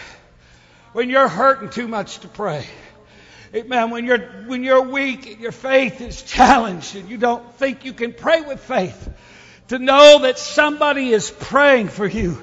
when 0.93 1.11
you're 1.11 1.29
hurting 1.29 1.71
too 1.71 1.89
much 1.89 2.21
to 2.21 2.29
pray. 2.29 2.65
Amen. 3.55 3.91
When 3.91 4.05
you're, 4.05 4.19
when 4.47 4.65
you're 4.65 4.83
weak 4.83 5.27
and 5.27 5.41
your 5.41 5.53
faith 5.53 6.01
is 6.01 6.23
challenged 6.37 6.97
and 6.97 7.09
you 7.09 7.17
don't 7.17 7.55
think 7.55 7.85
you 7.85 7.93
can 7.93 8.13
pray 8.13 8.41
with 8.41 8.61
faith, 8.61 9.09
to 9.69 9.79
know 9.79 10.21
that 10.21 10.39
somebody 10.39 11.11
is 11.11 11.31
praying 11.31 11.89
for 11.89 12.07
you. 12.07 12.43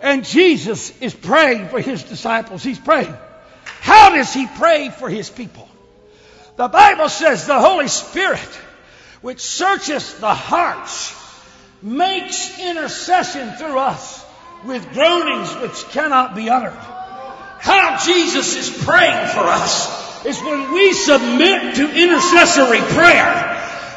And 0.00 0.24
Jesus 0.24 0.96
is 1.00 1.14
praying 1.14 1.68
for 1.68 1.80
his 1.80 2.02
disciples. 2.04 2.62
He's 2.62 2.78
praying. 2.78 3.14
How 3.80 4.14
does 4.14 4.32
he 4.32 4.46
pray 4.46 4.90
for 4.90 5.08
his 5.08 5.28
people? 5.28 5.68
The 6.56 6.68
Bible 6.68 7.08
says 7.08 7.46
the 7.46 7.60
Holy 7.60 7.88
Spirit, 7.88 8.60
which 9.20 9.40
searches 9.40 10.18
the 10.18 10.34
hearts, 10.34 11.14
makes 11.82 12.58
intercession 12.58 13.52
through 13.52 13.78
us 13.78 14.24
with 14.64 14.92
groanings 14.92 15.54
which 15.56 15.88
cannot 15.90 16.34
be 16.34 16.50
uttered. 16.50 16.78
How 17.60 17.98
Jesus 18.04 18.56
is 18.56 18.84
praying 18.84 19.28
for 19.28 19.44
us 19.46 20.24
is 20.24 20.40
when 20.42 20.72
we 20.72 20.92
submit 20.92 21.76
to 21.76 21.90
intercessory 21.90 22.80
prayer. 22.80 23.54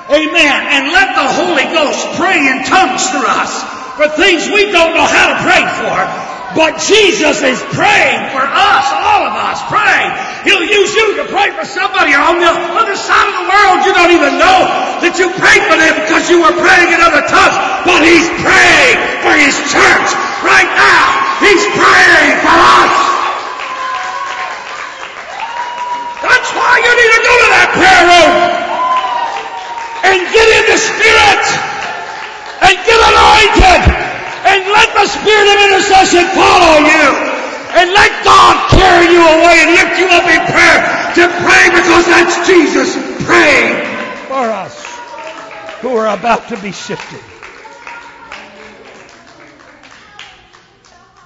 Amen. 0.09 0.61
And 0.69 0.91
let 0.91 1.15
the 1.15 1.27
Holy 1.33 1.63
Ghost 1.63 2.05
pray 2.17 2.47
in 2.47 2.63
tongues 2.63 3.09
through 3.09 3.25
us 3.25 3.63
for 3.95 4.07
things 4.09 4.47
we 4.47 4.71
don't 4.71 4.93
know 4.93 5.05
how 5.05 5.33
to 5.33 5.37
pray 5.43 5.61
for. 5.61 6.20
But 6.51 6.83
Jesus 6.83 7.39
is 7.39 7.63
praying 7.71 8.21
for 8.35 8.43
us, 8.43 8.85
all 8.91 9.23
of 9.23 9.33
us. 9.39 9.63
Pray. 9.71 10.03
He'll 10.43 10.67
use 10.67 10.91
you 10.91 11.23
to 11.23 11.25
pray 11.31 11.55
for 11.55 11.63
somebody 11.63 12.11
on 12.11 12.43
the 12.43 12.51
other 12.75 12.97
side 12.99 13.27
of 13.31 13.35
the 13.39 13.47
world. 13.47 13.87
You 13.87 13.93
don't 13.95 14.11
even 14.11 14.35
know 14.35 14.67
that 14.99 15.15
you 15.15 15.31
prayed 15.39 15.63
for 15.71 15.79
them 15.79 15.95
because 16.03 16.27
you 16.27 16.43
were 16.43 16.51
praying 16.59 16.91
in 16.91 16.99
other 16.99 17.23
tongues. 17.23 17.55
But 17.87 18.03
He's 18.03 18.27
praying 18.43 18.97
for 19.23 19.31
His 19.31 19.55
church 19.71 20.09
right 20.43 20.67
now. 20.75 21.05
He's 21.39 21.63
praying 21.71 22.35
for 22.43 22.51
us. 22.51 22.95
That's 26.19 26.51
why 26.51 26.73
you 26.83 26.91
need 26.99 27.11
to 27.15 27.21
go 27.23 27.33
to 27.37 27.47
that 27.55 27.69
prayer 27.79 28.03
room 28.11 28.33
and 30.03 30.19
get 30.35 30.47
in 30.51 30.63
the 30.67 30.79
Spirit 30.83 31.43
and 32.59 32.75
get 32.83 32.99
anointed 32.99 34.00
and 34.47 34.59
let 34.71 34.89
the 34.95 35.07
Spirit 35.07 35.47
of 35.51 35.57
intercession 35.69 36.25
follow 36.33 36.81
you 36.85 37.05
and 37.77 37.91
let 37.93 38.11
God 38.23 38.69
carry 38.71 39.13
you 39.13 39.21
away 39.21 39.55
and 39.63 39.69
lift 39.77 39.95
you 39.99 40.07
up 40.09 40.27
in 40.27 40.41
prayer 40.51 40.79
to 41.15 41.23
pray 41.43 41.65
because 41.71 42.05
that's 42.05 42.47
Jesus 42.47 42.95
praying 43.25 43.85
for 44.27 44.49
us 44.49 44.75
who 45.81 45.95
are 45.95 46.15
about 46.17 46.49
to 46.49 46.61
be 46.61 46.71
shifted. 46.71 47.19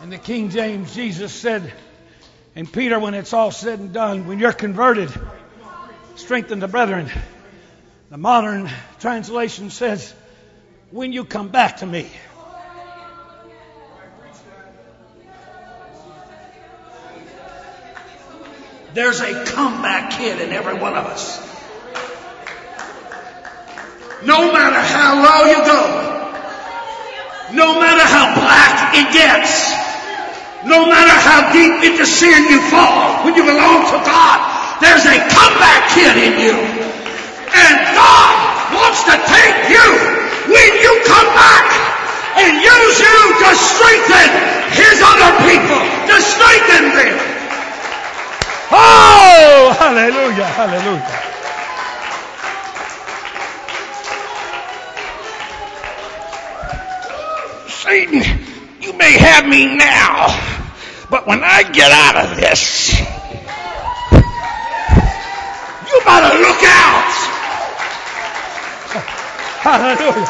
In 0.03 0.09
the 0.11 0.17
King 0.17 0.49
James, 0.49 0.93
Jesus 0.93 1.33
said, 1.33 1.73
and 2.55 2.71
Peter, 2.71 2.99
when 2.99 3.15
it's 3.15 3.33
all 3.33 3.51
said 3.51 3.79
and 3.79 3.91
done, 3.91 4.27
when 4.27 4.39
you're 4.39 4.53
converted, 4.53 5.09
strengthen 6.15 6.59
the 6.59 6.67
brethren. 6.67 7.09
The 8.11 8.17
modern 8.17 8.69
translation 8.99 9.71
says, 9.71 10.13
when 10.91 11.11
you 11.11 11.25
come 11.25 11.49
back 11.49 11.77
to 11.77 11.85
me. 11.85 12.09
There's 18.95 19.21
a 19.21 19.45
comeback 19.45 20.17
kid 20.17 20.41
in 20.41 20.51
every 20.51 20.73
one 20.73 20.95
of 20.95 21.05
us. 21.05 21.37
No 24.23 24.51
matter 24.51 24.81
how 24.81 25.21
low 25.21 25.51
you 25.51 25.59
go, 25.67 25.83
no 27.53 27.79
matter 27.79 28.05
how 28.07 28.33
black 28.33 28.95
it 28.95 29.13
gets, 29.13 29.75
No 30.65 30.81
matter 30.89 31.13
how 31.13 31.53
deep 31.53 31.77
into 31.85 32.07
sin 32.09 32.49
you 32.49 32.57
fall, 32.73 33.21
when 33.21 33.37
you 33.37 33.45
belong 33.45 33.85
to 33.85 33.99
God, 34.01 34.37
there's 34.81 35.05
a 35.05 35.21
comeback 35.29 35.93
kid 35.93 36.17
in 36.17 36.33
you. 36.41 36.57
And 37.53 37.75
God 37.93 38.33
wants 38.73 39.05
to 39.05 39.13
take 39.13 39.69
you 39.69 39.87
when 40.49 40.71
you 40.81 40.91
come 41.05 41.29
back 41.37 41.69
and 42.41 42.57
use 42.65 42.97
you 42.97 43.17
to 43.45 43.49
strengthen 43.53 44.29
His 44.73 44.97
other 45.05 45.31
people, 45.45 45.81
to 46.09 46.15
strengthen 46.17 46.85
them. 46.97 47.34
Oh, 48.71 49.75
hallelujah, 49.77 50.45
hallelujah. 50.45 51.35
Satan, 57.69 58.23
you 58.81 58.93
may 58.93 59.13
have 59.13 59.45
me 59.47 59.77
now, 59.77 60.27
but 61.11 61.27
when 61.27 61.43
I 61.43 61.63
get 61.63 61.91
out 61.91 62.25
of 62.25 62.35
this, 62.37 62.99
you 65.87 66.01
better 66.03 66.37
look 66.39 66.63
out. 66.63 67.11
Hallelujah. 69.65 70.29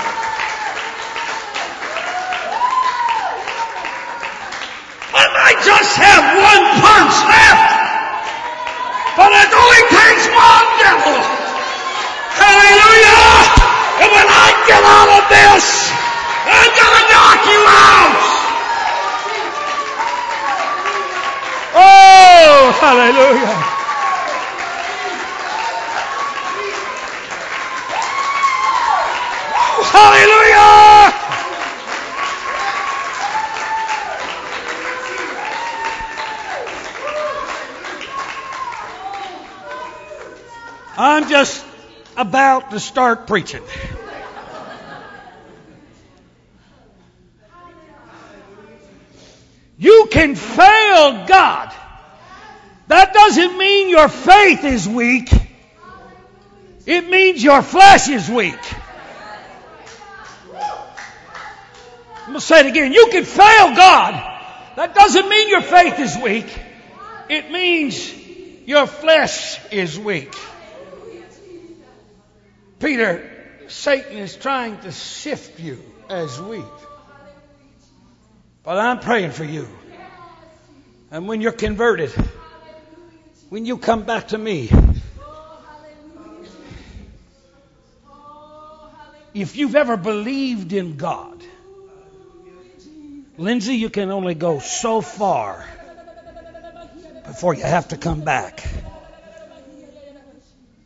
I 5.11 5.25
might 5.31 5.59
just 5.63 5.95
have 5.95 6.23
one 6.39 6.63
punch 6.79 7.15
left, 7.27 7.74
but 9.15 9.31
it 9.31 9.47
only 9.47 9.83
takes 9.95 10.27
one 10.27 10.67
devil. 10.75 11.15
Hallelujah! 12.35 13.47
And 14.03 14.09
when 14.11 14.27
I 14.27 14.47
get 14.67 14.83
out 14.83 15.09
of 15.15 15.23
this, 15.31 15.87
I'm 16.45 16.71
gonna 16.75 17.03
knock 17.07 17.41
you 17.47 17.61
out. 17.63 18.19
Oh, 21.75 22.75
hallelujah. 22.79 23.75
Hallelujah! 29.95 31.25
I'm 40.97 41.27
just 41.27 41.65
to 42.71 42.79
start 42.79 43.27
preaching. 43.27 43.63
You 49.77 50.07
can 50.09 50.35
fail 50.35 51.25
God. 51.25 51.73
That 52.87 53.13
doesn't 53.13 53.57
mean 53.57 53.89
your 53.89 54.07
faith 54.07 54.63
is 54.63 54.87
weak. 54.87 55.29
It 56.85 57.09
means 57.09 57.43
your 57.43 57.61
flesh 57.61 58.09
is 58.09 58.29
weak. 58.29 58.59
I'm 60.53 62.31
going 62.31 62.39
to 62.39 62.41
say 62.41 62.61
it 62.61 62.65
again. 62.67 62.93
You 62.93 63.09
can 63.11 63.23
fail 63.23 63.75
God. 63.75 64.13
That 64.77 64.93
doesn't 64.95 65.29
mean 65.29 65.49
your 65.49 65.61
faith 65.61 65.99
is 65.99 66.17
weak. 66.17 66.59
It 67.29 67.51
means 67.51 68.13
your 68.65 68.87
flesh 68.87 69.59
is 69.71 69.99
weak. 69.99 70.35
Peter, 72.85 73.27
Satan 73.67 74.19
is 74.19 74.35
trying 74.35 74.77
to 74.81 74.91
sift 74.91 75.59
you 75.59 75.83
as 76.07 76.39
wheat. 76.39 76.63
But 78.61 78.77
I'm 78.77 78.99
praying 78.99 79.31
for 79.31 79.43
you. 79.43 79.67
And 81.09 81.27
when 81.27 81.41
you're 81.41 81.51
converted, 81.51 82.11
when 83.49 83.65
you 83.65 83.79
come 83.79 84.03
back 84.03 84.27
to 84.27 84.37
me, 84.37 84.69
if 89.33 89.55
you've 89.55 89.75
ever 89.75 89.97
believed 89.97 90.71
in 90.71 90.95
God, 90.95 91.43
Lindsay, 93.39 93.77
you 93.77 93.89
can 93.89 94.11
only 94.11 94.35
go 94.35 94.59
so 94.59 95.01
far 95.01 95.65
before 97.25 97.55
you 97.55 97.63
have 97.63 97.87
to 97.87 97.97
come 97.97 98.21
back. 98.21 98.63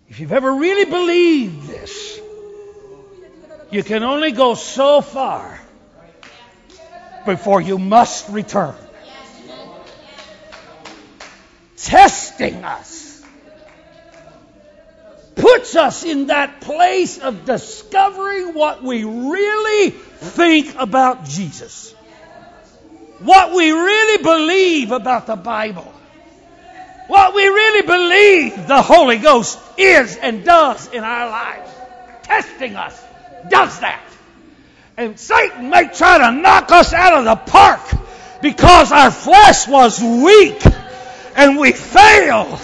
If 0.09 0.19
you've 0.19 0.31
ever 0.31 0.51
really 0.51 0.85
believed 0.85 1.69
you 3.71 3.84
can 3.84 4.03
only 4.03 4.32
go 4.32 4.55
so 4.55 5.01
far 5.01 5.60
before 7.25 7.62
you 7.62 7.77
must 7.77 8.29
return. 8.29 8.75
Testing 11.77 12.63
us 12.63 13.23
puts 15.36 15.75
us 15.75 16.03
in 16.03 16.27
that 16.27 16.62
place 16.62 17.17
of 17.17 17.45
discovering 17.45 18.53
what 18.53 18.84
we 18.84 19.03
really 19.03 19.91
think 19.91 20.75
about 20.77 21.25
Jesus, 21.25 21.93
what 23.19 23.53
we 23.55 23.71
really 23.71 24.21
believe 24.23 24.91
about 24.91 25.27
the 25.27 25.36
Bible, 25.36 25.93
what 27.08 27.34
we 27.34 27.47
really 27.47 27.88
believe 27.88 28.67
the 28.67 28.82
Holy 28.82 29.17
Ghost 29.17 29.58
is 29.77 30.17
and 30.17 30.43
does 30.43 30.91
in 30.91 31.03
our 31.03 31.29
lives. 31.29 31.71
Testing 32.23 32.75
us 32.75 33.08
does 33.49 33.80
that. 33.80 34.02
And 34.97 35.19
Satan 35.19 35.69
may 35.69 35.88
try 35.88 36.17
to 36.17 36.32
knock 36.32 36.71
us 36.71 36.91
out 36.93 37.19
of 37.19 37.25
the 37.25 37.36
park 37.36 37.80
because 38.41 38.91
our 38.91 39.12
flesh 39.12 39.67
was 39.67 40.02
weak 40.02 40.62
and 41.36 41.58
we 41.58 41.71
failed. 41.71 42.60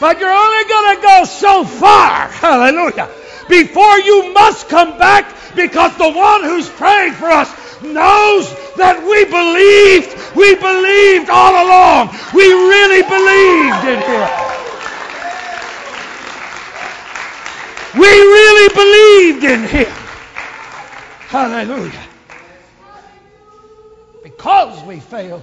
But 0.00 0.18
you're 0.18 0.30
only 0.30 0.68
going 0.68 0.96
to 0.96 1.02
go 1.02 1.24
so 1.24 1.64
far, 1.64 2.28
hallelujah, 2.28 3.08
before 3.48 3.98
you 4.00 4.32
must 4.32 4.68
come 4.68 4.98
back 4.98 5.32
because 5.54 5.96
the 5.96 6.10
one 6.10 6.42
who's 6.42 6.68
praying 6.68 7.12
for 7.12 7.26
us 7.26 7.48
knows 7.82 8.50
that 8.76 8.98
we 8.98 9.24
believed, 9.24 10.10
we 10.34 10.54
believed 10.56 11.30
all 11.30 11.54
along. 11.54 12.10
We 12.34 12.50
really 12.50 13.02
believed 13.02 13.84
in 13.86 14.00
Him. 14.02 14.63
We 17.94 18.00
really 18.00 18.74
believed 18.74 19.44
in 19.44 19.62
Him. 19.68 19.92
Hallelujah. 21.28 22.02
Because 24.22 24.82
we 24.84 25.00
fail, 25.00 25.42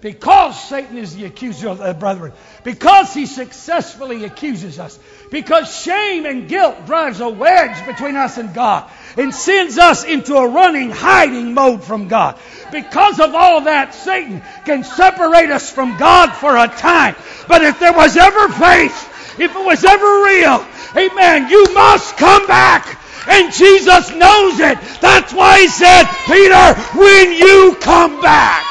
because 0.00 0.62
Satan 0.68 0.96
is 0.96 1.14
the 1.14 1.26
accuser 1.26 1.68
of 1.68 1.78
the 1.78 1.92
brethren, 1.92 2.32
because 2.64 3.12
he 3.12 3.26
successfully 3.26 4.24
accuses 4.24 4.78
us, 4.78 4.98
because 5.30 5.74
shame 5.74 6.26
and 6.26 6.48
guilt 6.48 6.86
drives 6.86 7.20
a 7.20 7.28
wedge 7.28 7.84
between 7.86 8.16
us 8.16 8.38
and 8.38 8.54
God 8.54 8.90
and 9.16 9.34
sends 9.34 9.78
us 9.78 10.04
into 10.04 10.36
a 10.36 10.48
running, 10.48 10.90
hiding 10.90 11.52
mode 11.54 11.84
from 11.84 12.08
God. 12.08 12.38
Because 12.72 13.20
of 13.20 13.34
all 13.34 13.62
that, 13.62 13.94
Satan 13.94 14.42
can 14.64 14.84
separate 14.84 15.50
us 15.50 15.70
from 15.70 15.98
God 15.98 16.32
for 16.32 16.56
a 16.56 16.68
time. 16.68 17.14
But 17.48 17.62
if 17.62 17.78
there 17.78 17.92
was 17.92 18.16
ever 18.16 18.48
faith, 18.48 19.09
if 19.40 19.54
it 19.54 19.64
was 19.64 19.84
ever 19.84 20.24
real, 20.24 20.66
amen, 20.96 21.50
you 21.50 21.72
must 21.72 22.16
come 22.16 22.46
back. 22.46 22.98
And 23.28 23.52
Jesus 23.52 24.10
knows 24.14 24.58
it. 24.60 24.78
That's 25.00 25.32
why 25.32 25.60
he 25.60 25.68
said, 25.68 26.04
Peter, 26.26 26.74
when 26.98 27.32
you 27.32 27.76
come 27.80 28.20
back. 28.20 28.66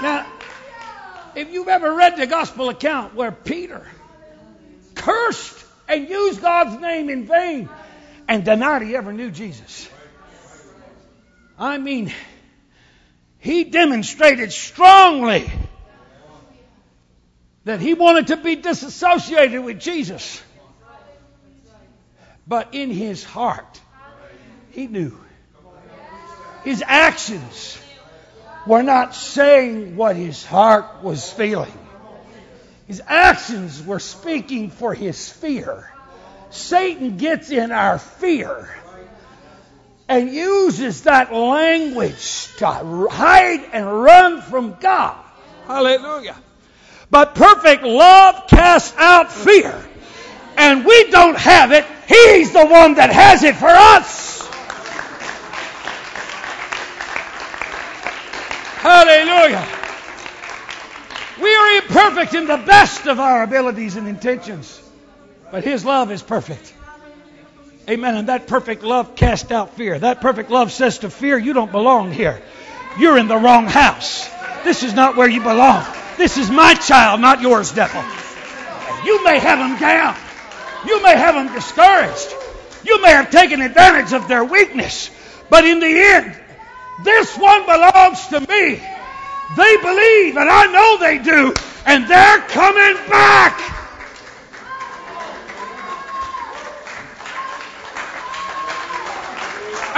Now, 0.00 0.26
if 1.34 1.52
you've 1.52 1.68
ever 1.68 1.94
read 1.94 2.16
the 2.16 2.26
gospel 2.26 2.68
account 2.68 3.14
where 3.14 3.32
Peter 3.32 3.86
cursed 4.94 5.64
and 5.88 6.08
used 6.08 6.40
God's 6.40 6.80
name 6.80 7.10
in 7.10 7.26
vain 7.26 7.68
and 8.28 8.44
denied 8.44 8.82
he 8.82 8.94
ever 8.96 9.12
knew 9.12 9.30
Jesus, 9.30 9.88
I 11.58 11.78
mean, 11.78 12.12
he 13.38 13.64
demonstrated 13.64 14.52
strongly 14.52 15.50
that 17.64 17.80
he 17.80 17.94
wanted 17.94 18.28
to 18.28 18.36
be 18.36 18.56
disassociated 18.56 19.62
with 19.62 19.78
Jesus. 19.78 20.42
But 22.46 22.74
in 22.74 22.90
his 22.90 23.22
heart, 23.22 23.80
he 24.70 24.86
knew. 24.86 25.18
His 26.64 26.82
actions 26.86 27.78
were 28.66 28.82
not 28.82 29.14
saying 29.14 29.96
what 29.96 30.16
his 30.16 30.44
heart 30.44 31.02
was 31.02 31.30
feeling. 31.30 31.72
His 32.86 33.02
actions 33.06 33.82
were 33.82 34.00
speaking 34.00 34.70
for 34.70 34.94
his 34.94 35.30
fear. 35.30 35.90
Satan 36.50 37.18
gets 37.18 37.50
in 37.50 37.70
our 37.70 37.98
fear 37.98 38.68
and 40.08 40.30
uses 40.32 41.02
that 41.02 41.32
language 41.32 42.48
to 42.56 42.66
hide 42.66 43.68
and 43.72 44.02
run 44.02 44.40
from 44.40 44.76
God. 44.80 45.16
Hallelujah. 45.66 46.36
But 47.10 47.34
perfect 47.34 47.82
love 47.82 48.46
casts 48.48 48.94
out 48.96 49.32
fear. 49.32 49.84
and 50.56 50.84
we 50.84 51.10
don't 51.10 51.36
have 51.36 51.72
it, 51.72 51.84
He's 52.08 52.52
the 52.52 52.66
one 52.66 52.94
that 52.94 53.10
has 53.12 53.44
it 53.44 53.54
for 53.54 53.68
us. 53.68 54.38
Hallelujah. 58.80 59.66
We 61.40 61.54
are 61.54 61.76
imperfect 61.82 62.34
in 62.34 62.46
the 62.46 62.56
best 62.56 63.06
of 63.06 63.20
our 63.20 63.42
abilities 63.42 63.96
and 63.96 64.08
intentions, 64.08 64.80
but 65.50 65.64
His 65.64 65.84
love 65.84 66.10
is 66.10 66.22
perfect. 66.22 66.74
Amen. 67.88 68.16
And 68.16 68.28
that 68.28 68.46
perfect 68.46 68.82
love 68.82 69.16
casts 69.16 69.50
out 69.50 69.74
fear. 69.74 69.98
That 69.98 70.20
perfect 70.20 70.50
love 70.50 70.72
says 70.72 70.98
to 70.98 71.10
fear, 71.10 71.38
you 71.38 71.54
don't 71.54 71.72
belong 71.72 72.12
here. 72.12 72.42
You're 72.98 73.16
in 73.16 73.28
the 73.28 73.36
wrong 73.36 73.66
house. 73.66 74.28
This 74.62 74.82
is 74.82 74.92
not 74.92 75.16
where 75.16 75.28
you 75.28 75.40
belong. 75.40 75.86
This 76.18 76.36
is 76.36 76.50
my 76.50 76.74
child, 76.74 77.20
not 77.20 77.40
yours, 77.40 77.72
devil. 77.72 78.02
You 79.06 79.24
may 79.24 79.38
have 79.38 79.58
them 79.58 79.78
down. 79.78 80.16
You 80.86 81.02
may 81.02 81.16
have 81.16 81.34
them 81.34 81.54
discouraged. 81.54 82.34
You 82.84 83.00
may 83.00 83.10
have 83.10 83.30
taken 83.30 83.62
advantage 83.62 84.12
of 84.12 84.28
their 84.28 84.44
weakness. 84.44 85.10
But 85.48 85.64
in 85.64 85.80
the 85.80 85.86
end, 85.86 86.36
this 87.04 87.36
one 87.38 87.64
belongs 87.64 88.26
to 88.28 88.40
me. 88.40 88.82
They 89.56 89.76
believe, 89.78 90.36
and 90.36 90.50
I 90.50 90.66
know 90.70 90.98
they 90.98 91.18
do, 91.18 91.54
and 91.86 92.06
they're 92.06 92.40
coming 92.48 92.96
back. 93.08 93.77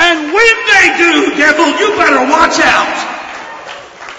And 0.00 0.32
when 0.32 0.56
they 0.64 0.86
do, 0.96 1.36
devil, 1.36 1.68
you 1.76 1.92
better 2.00 2.24
watch 2.24 2.56
out. 2.56 2.96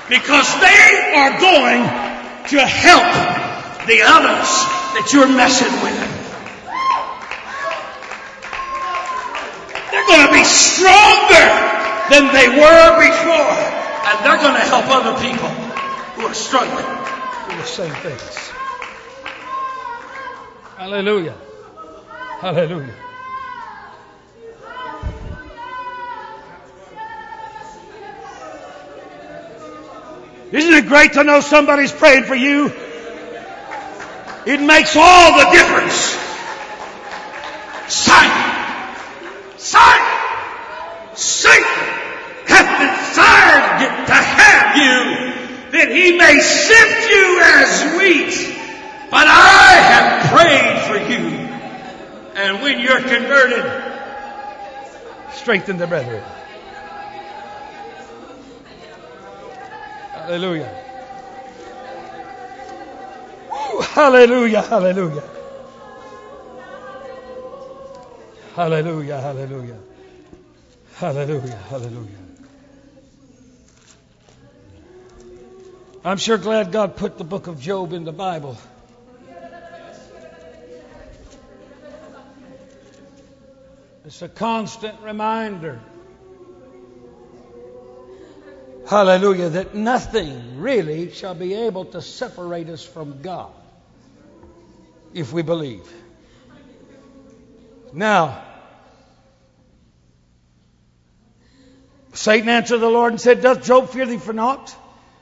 Because 0.07 0.45
they 0.61 1.13
are 1.17 1.33
going 1.41 1.81
to 2.53 2.59
help 2.61 3.09
the 3.87 4.05
others 4.05 4.49
that 4.93 5.09
you're 5.11 5.27
messing 5.27 5.73
with. 5.81 5.97
They're 9.89 10.05
going 10.05 10.27
to 10.27 10.33
be 10.33 10.43
stronger 10.45 11.47
than 12.13 12.29
they 12.29 12.49
were 12.61 12.89
before. 13.01 13.57
And 14.05 14.25
they're 14.25 14.37
going 14.37 14.59
to 14.61 14.67
help 14.69 14.85
other 14.87 15.17
people 15.17 15.49
who 16.13 16.27
are 16.27 16.33
struggling 16.33 16.85
with 17.47 17.57
the 17.57 17.65
same 17.65 17.93
things. 18.05 18.37
Hallelujah. 20.77 21.35
Hallelujah. 22.39 22.95
Isn't 30.51 30.73
it 30.73 30.87
great 30.87 31.13
to 31.13 31.23
know 31.23 31.39
somebody's 31.39 31.93
praying 31.93 32.25
for 32.25 32.35
you? 32.35 32.73
It 34.45 34.59
makes 34.59 34.95
all 34.97 35.37
the 35.37 35.49
difference. 35.51 36.17
Simon, 37.87 38.95
Simon, 39.57 41.15
Satan 41.15 41.63
hath 42.47 42.71
desired 42.81 44.07
to 44.07 44.13
have 44.13 44.77
you 44.77 45.71
that 45.71 45.89
he 45.91 46.17
may 46.17 46.39
sift 46.39 47.09
you 47.09 47.39
as 47.41 47.97
wheat. 47.97 48.57
But 49.09 49.27
I 49.27 49.75
have 49.91 50.31
prayed 50.31 50.79
for 50.87 51.11
you. 51.11 51.41
And 52.35 52.61
when 52.61 52.79
you're 52.79 53.01
converted, 53.01 53.65
strengthen 55.33 55.77
the 55.77 55.87
brethren. 55.87 56.23
Hallelujah. 60.21 60.69
hallelujah, 63.81 64.61
hallelujah. 64.61 65.23
Hallelujah, 68.55 69.19
hallelujah. 69.19 69.79
Hallelujah, 70.93 71.55
hallelujah. 71.69 72.21
I'm 76.05 76.17
sure 76.17 76.37
glad 76.37 76.71
God 76.71 76.95
put 76.97 77.17
the 77.17 77.23
book 77.23 77.47
of 77.47 77.59
Job 77.59 77.91
in 77.91 78.03
the 78.03 78.11
Bible. 78.11 78.57
It's 84.05 84.21
a 84.21 84.29
constant 84.29 85.01
reminder 85.01 85.79
Hallelujah. 88.91 89.47
That 89.47 89.73
nothing 89.73 90.59
really 90.59 91.13
shall 91.13 91.33
be 91.33 91.53
able 91.53 91.85
to 91.85 92.01
separate 92.01 92.67
us 92.67 92.83
from 92.83 93.21
God 93.21 93.53
if 95.13 95.31
we 95.31 95.43
believe. 95.43 95.89
Now, 97.93 98.43
Satan 102.11 102.49
answered 102.49 102.79
the 102.79 102.89
Lord 102.89 103.13
and 103.13 103.21
said, 103.21 103.41
Doth 103.41 103.63
Job 103.63 103.91
fear 103.91 104.05
thee 104.05 104.17
for 104.17 104.33
naught? 104.33 104.75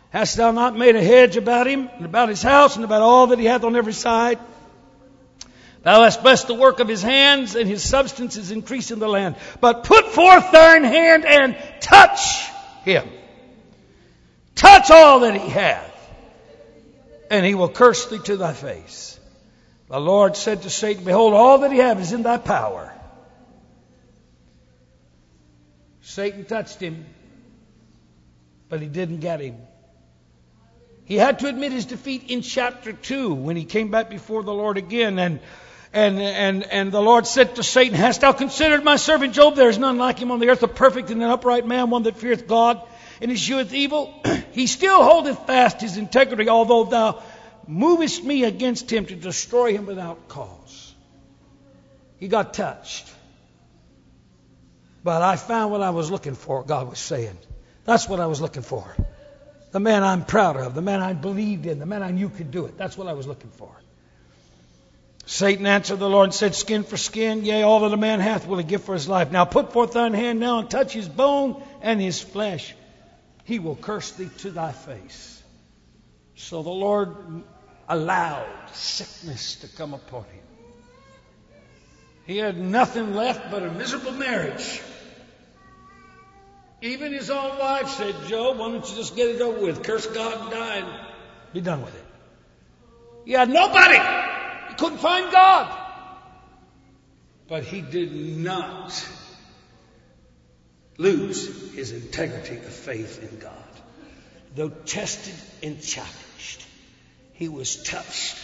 Hast 0.10 0.36
thou 0.36 0.49
not 0.49 0.75
made 0.75 0.95
a 0.95 1.03
hedge 1.03 1.38
about 1.38 1.67
him, 1.67 1.91
and 1.95 2.05
about 2.05 2.29
his 2.29 2.41
house, 2.41 2.75
and 2.75 2.84
about 2.84 3.03
all 3.03 3.27
that 3.27 3.38
he 3.38 3.45
hath 3.45 3.63
on 3.63 3.75
every 3.75 3.93
side? 3.93 4.39
Thou 5.84 6.05
hast 6.05 6.23
blessed 6.23 6.47
the 6.47 6.55
work 6.55 6.79
of 6.79 6.88
his 6.88 7.03
hands, 7.03 7.55
and 7.55 7.69
his 7.69 7.84
substance 7.84 8.36
is 8.36 8.49
increased 8.49 8.89
in 8.89 8.97
the 8.97 9.08
land. 9.08 9.36
But 9.62 9.84
put 9.84 10.08
forth 10.08 10.51
thine 10.51 10.84
hand 10.84 11.23
and 11.23 11.55
touch 11.82 12.47
him 12.84 13.08
Touch 14.59 14.91
all 14.91 15.21
that 15.21 15.35
he 15.35 15.49
hath, 15.49 16.11
and 17.31 17.45
he 17.45 17.55
will 17.55 17.69
curse 17.69 18.07
thee 18.07 18.19
to 18.25 18.35
thy 18.35 18.51
face. 18.51 19.17
The 19.87 20.01
Lord 20.01 20.35
said 20.35 20.63
to 20.63 20.69
Satan, 20.69 21.05
Behold, 21.05 21.33
all 21.33 21.59
that 21.59 21.71
he 21.71 21.77
hath 21.77 21.97
is 22.01 22.11
in 22.11 22.23
thy 22.23 22.35
power. 22.35 22.93
Satan 26.01 26.43
touched 26.43 26.81
him, 26.81 27.05
but 28.67 28.81
he 28.81 28.87
didn't 28.87 29.21
get 29.21 29.39
him. 29.39 29.55
He 31.05 31.15
had 31.15 31.39
to 31.39 31.47
admit 31.47 31.71
his 31.71 31.85
defeat 31.85 32.25
in 32.27 32.41
chapter 32.41 32.91
2 32.91 33.33
when 33.33 33.55
he 33.55 33.63
came 33.63 33.91
back 33.91 34.09
before 34.09 34.43
the 34.43 34.53
Lord 34.53 34.77
again. 34.77 35.19
And, 35.19 35.39
and, 35.93 36.19
and, 36.19 36.63
and 36.65 36.91
the 36.91 37.01
Lord 37.01 37.25
said 37.25 37.55
to 37.55 37.63
Satan, 37.63 37.95
Hast 37.95 38.19
thou 38.19 38.33
considered 38.33 38.83
my 38.83 38.97
servant 38.97 39.31
Job? 39.31 39.55
There 39.55 39.69
is 39.69 39.77
none 39.77 39.97
like 39.97 40.19
him 40.19 40.31
on 40.31 40.39
the 40.39 40.49
earth, 40.49 40.63
a 40.63 40.67
perfect 40.67 41.11
and 41.11 41.23
an 41.23 41.29
upright 41.29 41.65
man, 41.65 41.89
one 41.89 42.03
that 42.03 42.17
feareth 42.17 42.45
God 42.45 42.85
and 43.21 43.32
escheweth 43.32 43.73
evil, 43.73 44.13
he 44.51 44.67
still 44.67 45.03
holdeth 45.03 45.45
fast 45.45 45.82
his 45.82 45.97
integrity, 45.97 46.49
although 46.49 46.86
thou 46.86 47.21
movest 47.67 48.23
me 48.23 48.43
against 48.45 48.91
him 48.91 49.05
to 49.05 49.15
destroy 49.15 49.73
him 49.73 49.86
without 49.86 50.27
cause. 50.27 50.93
He 52.17 52.27
got 52.27 52.53
touched. 52.53 53.12
But 55.03 55.21
I 55.21 55.36
found 55.38 55.71
what 55.71 55.82
I 55.82 55.91
was 55.91 56.12
looking 56.12 56.36
for, 56.36 56.63
God 56.63 56.89
was 56.89 56.99
saying. 56.99 57.38
That's 57.86 58.08
what 58.08 58.19
I 58.19 58.27
was 58.27 58.41
looking 58.41 58.63
for. 58.63 58.95
The 59.71 59.79
man 59.79 60.03
I'm 60.03 60.25
proud 60.25 60.58
of, 60.58 60.73
the 60.75 60.82
man 60.82 61.01
I 61.01 61.13
believed 61.13 61.65
in, 61.65 61.79
the 61.79 61.86
man 61.86 62.03
I 62.03 62.12
knew 62.12 62.29
could 62.29 62.51
do 62.51 62.65
it. 62.65 62.77
That's 62.77 62.97
what 62.97 63.08
I 63.08 63.13
was 63.13 63.27
looking 63.27 63.51
for. 63.51 63.69
Satan 65.25 65.67
answered 65.67 65.99
the 65.99 66.10
Lord 66.10 66.25
and 66.25 66.34
said, 66.34 66.55
Skin 66.55 66.84
for 66.84 66.97
skin, 66.97 67.45
yea, 67.45 67.62
all 67.62 67.82
that 67.82 67.93
a 67.93 67.97
man 67.97 68.19
hath 68.19 68.47
will 68.47 68.58
he 68.58 68.63
give 68.63 68.84
for 68.84 68.95
his 68.95 69.08
life. 69.08 69.32
Now 69.32 69.45
put 69.45 69.73
forth 69.73 69.93
thine 69.93 70.15
hand 70.15 70.39
now 70.39 70.60
and 70.60 70.69
touch 70.69 70.91
his 70.91 71.08
bone 71.08 71.62
and 71.82 72.01
his 72.01 72.19
flesh 72.19 72.73
he 73.49 73.57
will 73.57 73.75
curse 73.75 74.12
thee 74.12 74.29
to 74.38 74.51
thy 74.51 74.71
face. 74.71 75.41
So 76.35 76.62
the 76.62 76.69
Lord 76.69 77.15
allowed 77.88 78.47
sickness 78.73 79.55
to 79.62 79.67
come 79.67 79.95
upon 79.95 80.25
him. 80.25 80.43
He 82.27 82.38
had 82.38 82.59
nothing 82.59 83.15
left 83.15 83.49
but 83.49 83.63
a 83.63 83.71
miserable 83.71 84.12
marriage. 84.12 84.79
Even 86.83 87.12
his 87.12 87.31
own 87.31 87.57
wife 87.57 87.89
said, 87.89 88.13
Job, 88.27 88.59
why 88.59 88.69
don't 88.69 88.88
you 88.88 88.95
just 88.95 89.15
get 89.15 89.29
it 89.29 89.41
over 89.41 89.59
with? 89.59 89.81
Curse 89.81 90.05
God 90.05 90.41
and 90.41 90.51
die 90.51 90.75
and 90.75 91.07
be 91.51 91.62
done 91.62 91.81
with 91.81 91.95
it. 91.95 92.05
He 93.25 93.31
had 93.31 93.49
nobody. 93.49 93.97
He 94.69 94.75
couldn't 94.75 94.99
find 94.99 95.31
God. 95.31 95.75
But 97.47 97.63
he 97.63 97.81
did 97.81 98.13
not 98.38 98.93
lose 100.99 101.73
his 101.73 101.93
integrity 101.93 102.57
of 102.57 102.65
faith 102.65 103.23
in 103.23 103.39
God. 103.39 103.53
Though 104.53 104.69
tested 104.69 105.33
and 105.63 105.81
challenged, 105.81 106.65
he 107.33 107.47
was 107.47 107.81
touched. 107.83 108.38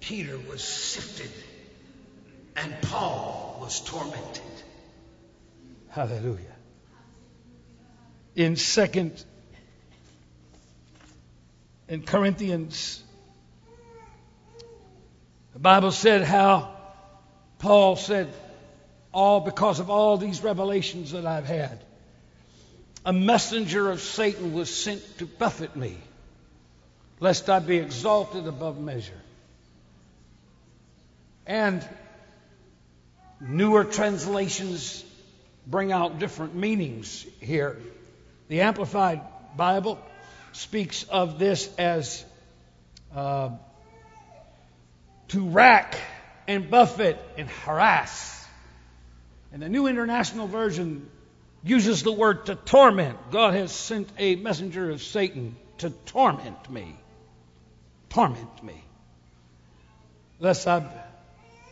Peter 0.00 0.38
was 0.50 0.62
sifted, 0.62 1.30
and 2.54 2.72
Paul 2.82 3.58
was 3.62 3.80
tormented. 3.80 4.42
Hallelujah. 5.88 6.54
In 8.36 8.56
second 8.56 9.24
in 11.88 12.02
Corinthians, 12.02 13.02
the 15.54 15.58
Bible 15.60 15.92
said 15.92 16.22
how 16.22 16.76
Paul 17.58 17.96
said, 17.96 18.28
all 19.14 19.40
because 19.40 19.80
of 19.80 19.88
all 19.88 20.18
these 20.18 20.42
revelations 20.42 21.12
that 21.12 21.24
I've 21.24 21.46
had. 21.46 21.78
A 23.06 23.12
messenger 23.12 23.90
of 23.90 24.00
Satan 24.00 24.52
was 24.52 24.74
sent 24.74 25.18
to 25.18 25.26
buffet 25.26 25.76
me, 25.76 25.96
lest 27.20 27.48
I 27.48 27.60
be 27.60 27.76
exalted 27.76 28.46
above 28.46 28.78
measure. 28.78 29.20
And 31.46 31.86
newer 33.40 33.84
translations 33.84 35.04
bring 35.66 35.92
out 35.92 36.18
different 36.18 36.54
meanings 36.54 37.26
here. 37.40 37.78
The 38.48 38.62
Amplified 38.62 39.20
Bible 39.56 39.98
speaks 40.52 41.04
of 41.04 41.38
this 41.38 41.72
as 41.76 42.24
uh, 43.14 43.50
to 45.28 45.48
rack 45.48 45.96
and 46.48 46.70
buffet 46.70 47.18
and 47.38 47.48
harass. 47.48 48.43
And 49.54 49.62
the 49.62 49.68
New 49.68 49.86
International 49.86 50.48
Version 50.48 51.08
uses 51.62 52.02
the 52.02 52.10
word 52.10 52.46
to 52.46 52.56
torment. 52.56 53.16
God 53.30 53.54
has 53.54 53.70
sent 53.70 54.08
a 54.18 54.34
messenger 54.34 54.90
of 54.90 55.00
Satan 55.00 55.54
to 55.78 55.90
torment 56.06 56.68
me. 56.68 56.96
Torment 58.08 58.64
me. 58.64 58.82
Lest 60.40 60.66
I've 60.66 60.90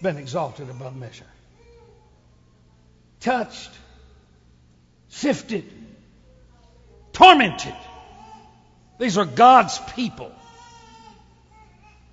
been 0.00 0.16
exalted 0.16 0.70
above 0.70 0.94
measure. 0.94 1.26
Touched, 3.18 3.70
sifted, 5.08 5.64
tormented. 7.12 7.74
These 9.00 9.18
are 9.18 9.24
God's 9.24 9.80
people. 9.96 10.30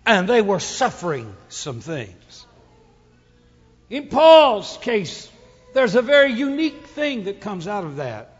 And 0.04 0.28
they 0.28 0.42
were 0.42 0.60
suffering 0.60 1.32
some 1.50 1.80
things. 1.80 2.48
In 3.92 4.08
Paul's 4.08 4.76
case, 4.82 5.30
there's 5.74 5.96
a 5.96 6.02
very 6.02 6.34
unique 6.34 6.88
thing 6.88 7.26
that 7.26 7.42
comes 7.42 7.68
out 7.68 7.84
of 7.84 7.98
that. 7.98 8.36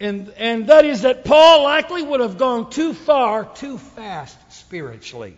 And, 0.00 0.32
and 0.36 0.66
that 0.66 0.84
is 0.84 1.02
that 1.02 1.24
Paul 1.24 1.64
likely 1.64 2.02
would 2.02 2.20
have 2.20 2.36
gone 2.36 2.70
too 2.70 2.92
far 2.92 3.44
too 3.44 3.78
fast 3.78 4.36
spiritually. 4.52 5.36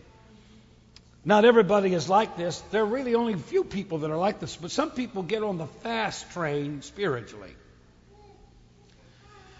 Not 1.24 1.44
everybody 1.44 1.92
is 1.92 2.08
like 2.08 2.36
this. 2.36 2.60
There 2.70 2.82
are 2.82 2.86
really 2.86 3.14
only 3.14 3.34
a 3.34 3.38
few 3.38 3.64
people 3.64 3.98
that 3.98 4.10
are 4.10 4.16
like 4.16 4.40
this, 4.40 4.56
but 4.56 4.70
some 4.70 4.92
people 4.92 5.22
get 5.22 5.42
on 5.42 5.58
the 5.58 5.66
fast 5.66 6.30
train 6.30 6.82
spiritually. 6.82 7.54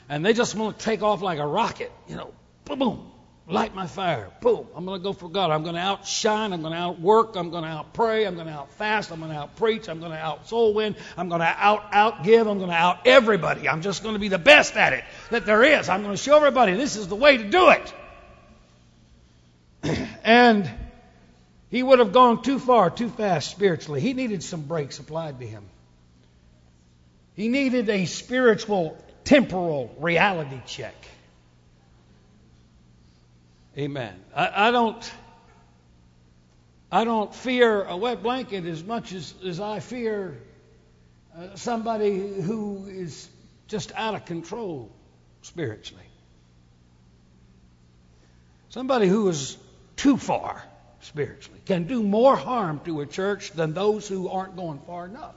And 0.08 0.24
they 0.24 0.32
just 0.32 0.54
want 0.54 0.78
to 0.78 0.84
take 0.84 1.02
off 1.02 1.22
like 1.22 1.40
a 1.40 1.46
rocket, 1.46 1.90
you 2.08 2.16
know, 2.16 2.32
boom, 2.64 2.78
boom, 2.78 3.12
light 3.48 3.74
my 3.74 3.86
fire. 3.86 4.28
Boom. 4.40 4.66
I'm 4.74 4.84
going 4.84 5.00
to 5.00 5.02
go 5.02 5.12
for 5.12 5.28
God. 5.28 5.50
I'm 5.50 5.62
going 5.62 5.76
to 5.76 5.80
outshine. 5.80 6.52
I'm 6.52 6.62
going 6.62 6.72
to 6.72 6.78
outwork. 6.78 7.36
I'm 7.36 7.50
going 7.50 7.62
to 7.62 7.70
outpray. 7.70 8.26
I'm 8.26 8.34
going 8.34 8.48
to 8.48 8.52
outfast. 8.52 9.12
I'm 9.12 9.20
going 9.20 9.30
to 9.30 9.36
outpreach. 9.36 9.88
I'm 9.88 10.00
going 10.00 10.12
to 10.12 10.18
out 10.18 10.48
soul 10.48 10.74
win. 10.74 10.96
I'm 11.16 11.28
going 11.28 11.40
to 11.40 11.46
out 11.46 11.92
outgive. 11.92 12.50
I'm 12.50 12.58
going 12.58 12.70
to 12.70 12.76
out 12.76 13.06
everybody. 13.06 13.68
I'm 13.68 13.82
just 13.82 14.02
going 14.02 14.14
to 14.14 14.18
be 14.18 14.28
the 14.28 14.38
best 14.38 14.76
at 14.76 14.92
it 14.92 15.04
that 15.30 15.46
there 15.46 15.62
is. 15.62 15.88
I'm 15.88 16.02
going 16.02 16.16
to 16.16 16.22
show 16.22 16.36
everybody 16.36 16.74
this 16.74 16.96
is 16.96 17.08
the 17.08 17.16
way 17.16 17.36
to 17.36 17.48
do 17.48 17.70
it. 17.70 17.94
and 20.24 20.68
he 21.68 21.82
would 21.82 22.00
have 22.00 22.12
gone 22.12 22.42
too 22.42 22.58
far, 22.58 22.90
too 22.90 23.08
fast 23.08 23.50
spiritually. 23.50 24.00
He 24.00 24.12
needed 24.12 24.42
some 24.42 24.62
brakes 24.62 24.98
applied 24.98 25.40
to 25.40 25.46
him. 25.46 25.64
He 27.34 27.48
needed 27.48 27.88
a 27.90 28.06
spiritual, 28.06 28.96
temporal 29.24 29.94
reality 30.00 30.60
check. 30.66 30.94
Amen. 33.78 34.14
I, 34.34 34.68
I, 34.68 34.70
don't. 34.70 35.12
I 36.90 37.04
don't 37.04 37.34
fear 37.34 37.82
a 37.84 37.96
wet 37.96 38.22
blanket 38.22 38.64
as 38.64 38.82
much 38.82 39.12
as, 39.12 39.34
as 39.44 39.60
I 39.60 39.80
fear 39.80 40.40
uh, 41.36 41.56
somebody 41.56 42.40
who 42.40 42.86
is 42.88 43.28
just 43.68 43.92
out 43.94 44.14
of 44.14 44.24
control 44.24 44.90
spiritually. 45.42 46.02
Somebody 48.70 49.08
who 49.08 49.28
is 49.28 49.58
too 49.96 50.16
far 50.16 50.62
spiritually 51.00 51.60
can 51.66 51.86
do 51.86 52.02
more 52.02 52.36
harm 52.36 52.80
to 52.84 53.02
a 53.02 53.06
church 53.06 53.52
than 53.52 53.74
those 53.74 54.08
who 54.08 54.30
aren't 54.30 54.56
going 54.56 54.78
far 54.86 55.04
enough. 55.04 55.34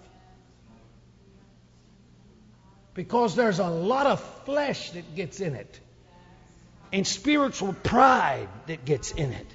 Because 2.93 3.35
there's 3.35 3.59
a 3.59 3.69
lot 3.69 4.05
of 4.05 4.21
flesh 4.45 4.91
that 4.91 5.15
gets 5.15 5.41
in 5.41 5.55
it 5.55 5.79
and 6.91 7.05
spiritual 7.05 7.73
pride 7.73 8.49
that 8.67 8.85
gets 8.85 9.11
in 9.11 9.31
it. 9.31 9.47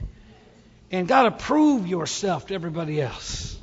And 0.91 1.09
got 1.09 1.23
to 1.25 1.31
prove 1.33 1.87
yourself 1.87 2.47
to 2.47 2.55
everybody 2.55 3.01
else. 3.01 3.59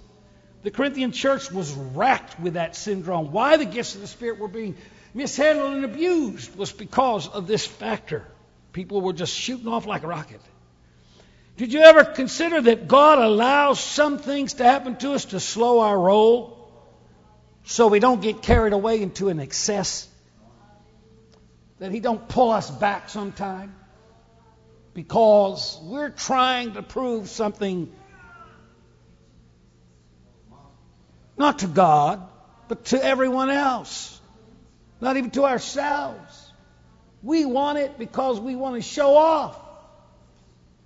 The 0.63 0.71
Corinthian 0.71 1.11
church 1.11 1.51
was 1.51 1.71
racked 1.71 2.39
with 2.39 2.53
that 2.53 2.75
syndrome. 2.75 3.31
Why 3.31 3.57
the 3.57 3.65
gifts 3.65 3.95
of 3.95 4.01
the 4.01 4.07
Spirit 4.07 4.39
were 4.39 4.47
being 4.47 4.75
mishandled 5.13 5.73
and 5.73 5.85
abused 5.85 6.55
was 6.55 6.71
because 6.71 7.27
of 7.27 7.47
this 7.47 7.65
factor. 7.65 8.27
People 8.73 9.01
were 9.01 9.13
just 9.13 9.33
shooting 9.33 9.67
off 9.67 9.85
like 9.85 10.03
a 10.03 10.07
rocket. 10.07 10.41
Did 11.57 11.73
you 11.73 11.81
ever 11.81 12.03
consider 12.03 12.61
that 12.61 12.87
God 12.87 13.19
allows 13.19 13.79
some 13.79 14.17
things 14.17 14.53
to 14.55 14.63
happen 14.63 14.95
to 14.97 15.13
us 15.13 15.25
to 15.25 15.39
slow 15.39 15.81
our 15.81 15.99
roll 15.99 16.57
so 17.65 17.87
we 17.87 17.99
don't 17.99 18.21
get 18.21 18.41
carried 18.41 18.73
away 18.73 19.01
into 19.01 19.29
an 19.29 19.39
excess? 19.39 20.07
That 21.81 21.91
He 21.91 21.99
don't 21.99 22.27
pull 22.27 22.51
us 22.51 22.69
back 22.69 23.09
sometime 23.09 23.73
because 24.93 25.79
we're 25.81 26.11
trying 26.11 26.73
to 26.73 26.83
prove 26.83 27.27
something 27.27 27.91
not 31.39 31.59
to 31.59 31.67
God, 31.67 32.21
but 32.67 32.85
to 32.85 33.03
everyone 33.03 33.49
else, 33.49 34.21
not 35.01 35.17
even 35.17 35.31
to 35.31 35.45
ourselves. 35.45 36.51
We 37.23 37.45
want 37.45 37.79
it 37.79 37.97
because 37.97 38.39
we 38.39 38.55
want 38.55 38.75
to 38.75 38.81
show 38.83 39.15
off. 39.15 39.59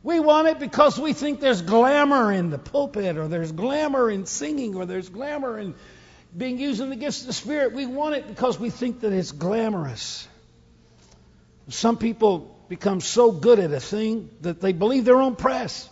We 0.01 0.21
want 0.21 0.47
it 0.47 0.59
because 0.59 0.97
we 0.97 1.11
think 1.11 1.41
there's 1.41 1.61
glamour 1.61 2.31
in 2.31 2.51
the 2.51 2.57
pulpit, 2.57 3.17
or 3.17 3.27
there's 3.27 3.51
glamour 3.51 4.09
in 4.09 4.27
singing, 4.27 4.75
or 4.75 4.85
there's 4.85 5.09
glamour 5.09 5.59
in 5.59 5.75
being 6.37 6.57
used 6.57 6.79
in 6.79 6.89
the 6.89 6.95
gifts 6.95 7.19
of 7.19 7.27
the 7.27 7.33
Spirit. 7.33 7.73
We 7.73 7.85
want 7.85 8.15
it 8.15 8.29
because 8.29 8.57
we 8.57 8.69
think 8.69 9.01
that 9.01 9.11
it's 9.11 9.33
glamorous. 9.33 10.25
Some 11.69 11.97
people 11.97 12.55
become 12.69 13.01
so 13.01 13.31
good 13.31 13.59
at 13.59 13.71
a 13.71 13.79
thing 13.79 14.29
that 14.41 14.61
they 14.61 14.73
believe 14.73 15.05
their 15.05 15.19
own 15.19 15.35
press, 15.35 15.89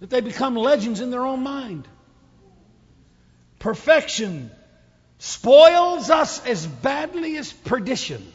that 0.00 0.10
they 0.10 0.20
become 0.20 0.56
legends 0.56 1.00
in 1.00 1.10
their 1.10 1.24
own 1.24 1.42
mind. 1.42 1.86
Perfection 3.58 4.50
spoils 5.18 6.10
us 6.10 6.44
as 6.44 6.66
badly 6.66 7.36
as 7.36 7.52
perdition. 7.52 8.32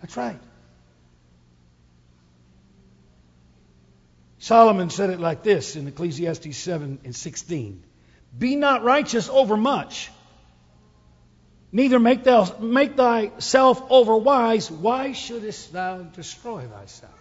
That's 0.00 0.16
right. 0.16 0.38
Solomon 4.38 4.88
said 4.88 5.10
it 5.10 5.18
like 5.18 5.42
this 5.42 5.74
in 5.74 5.88
Ecclesiastes 5.88 6.56
7 6.56 7.00
and 7.04 7.14
16 7.14 7.82
Be 8.38 8.54
not 8.54 8.84
righteous 8.84 9.28
over 9.28 9.56
much 9.56 10.10
Neither 11.70 11.98
make, 11.98 12.24
thou, 12.24 12.56
make 12.60 12.96
thyself 12.96 13.88
overwise. 13.90 14.70
Why 14.70 15.12
shouldest 15.12 15.72
thou 15.72 15.98
destroy 15.98 16.66
thyself? 16.66 17.12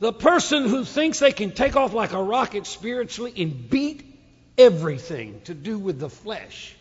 The 0.00 0.12
person 0.12 0.68
who 0.68 0.84
thinks 0.84 1.20
they 1.20 1.32
can 1.32 1.52
take 1.52 1.76
off 1.76 1.94
like 1.94 2.12
a 2.12 2.22
rocket 2.22 2.66
spiritually 2.66 3.32
and 3.38 3.70
beat 3.70 4.04
everything 4.58 5.40
to 5.44 5.54
do 5.54 5.78
with 5.78 5.98
the 5.98 6.10
flesh 6.10 6.74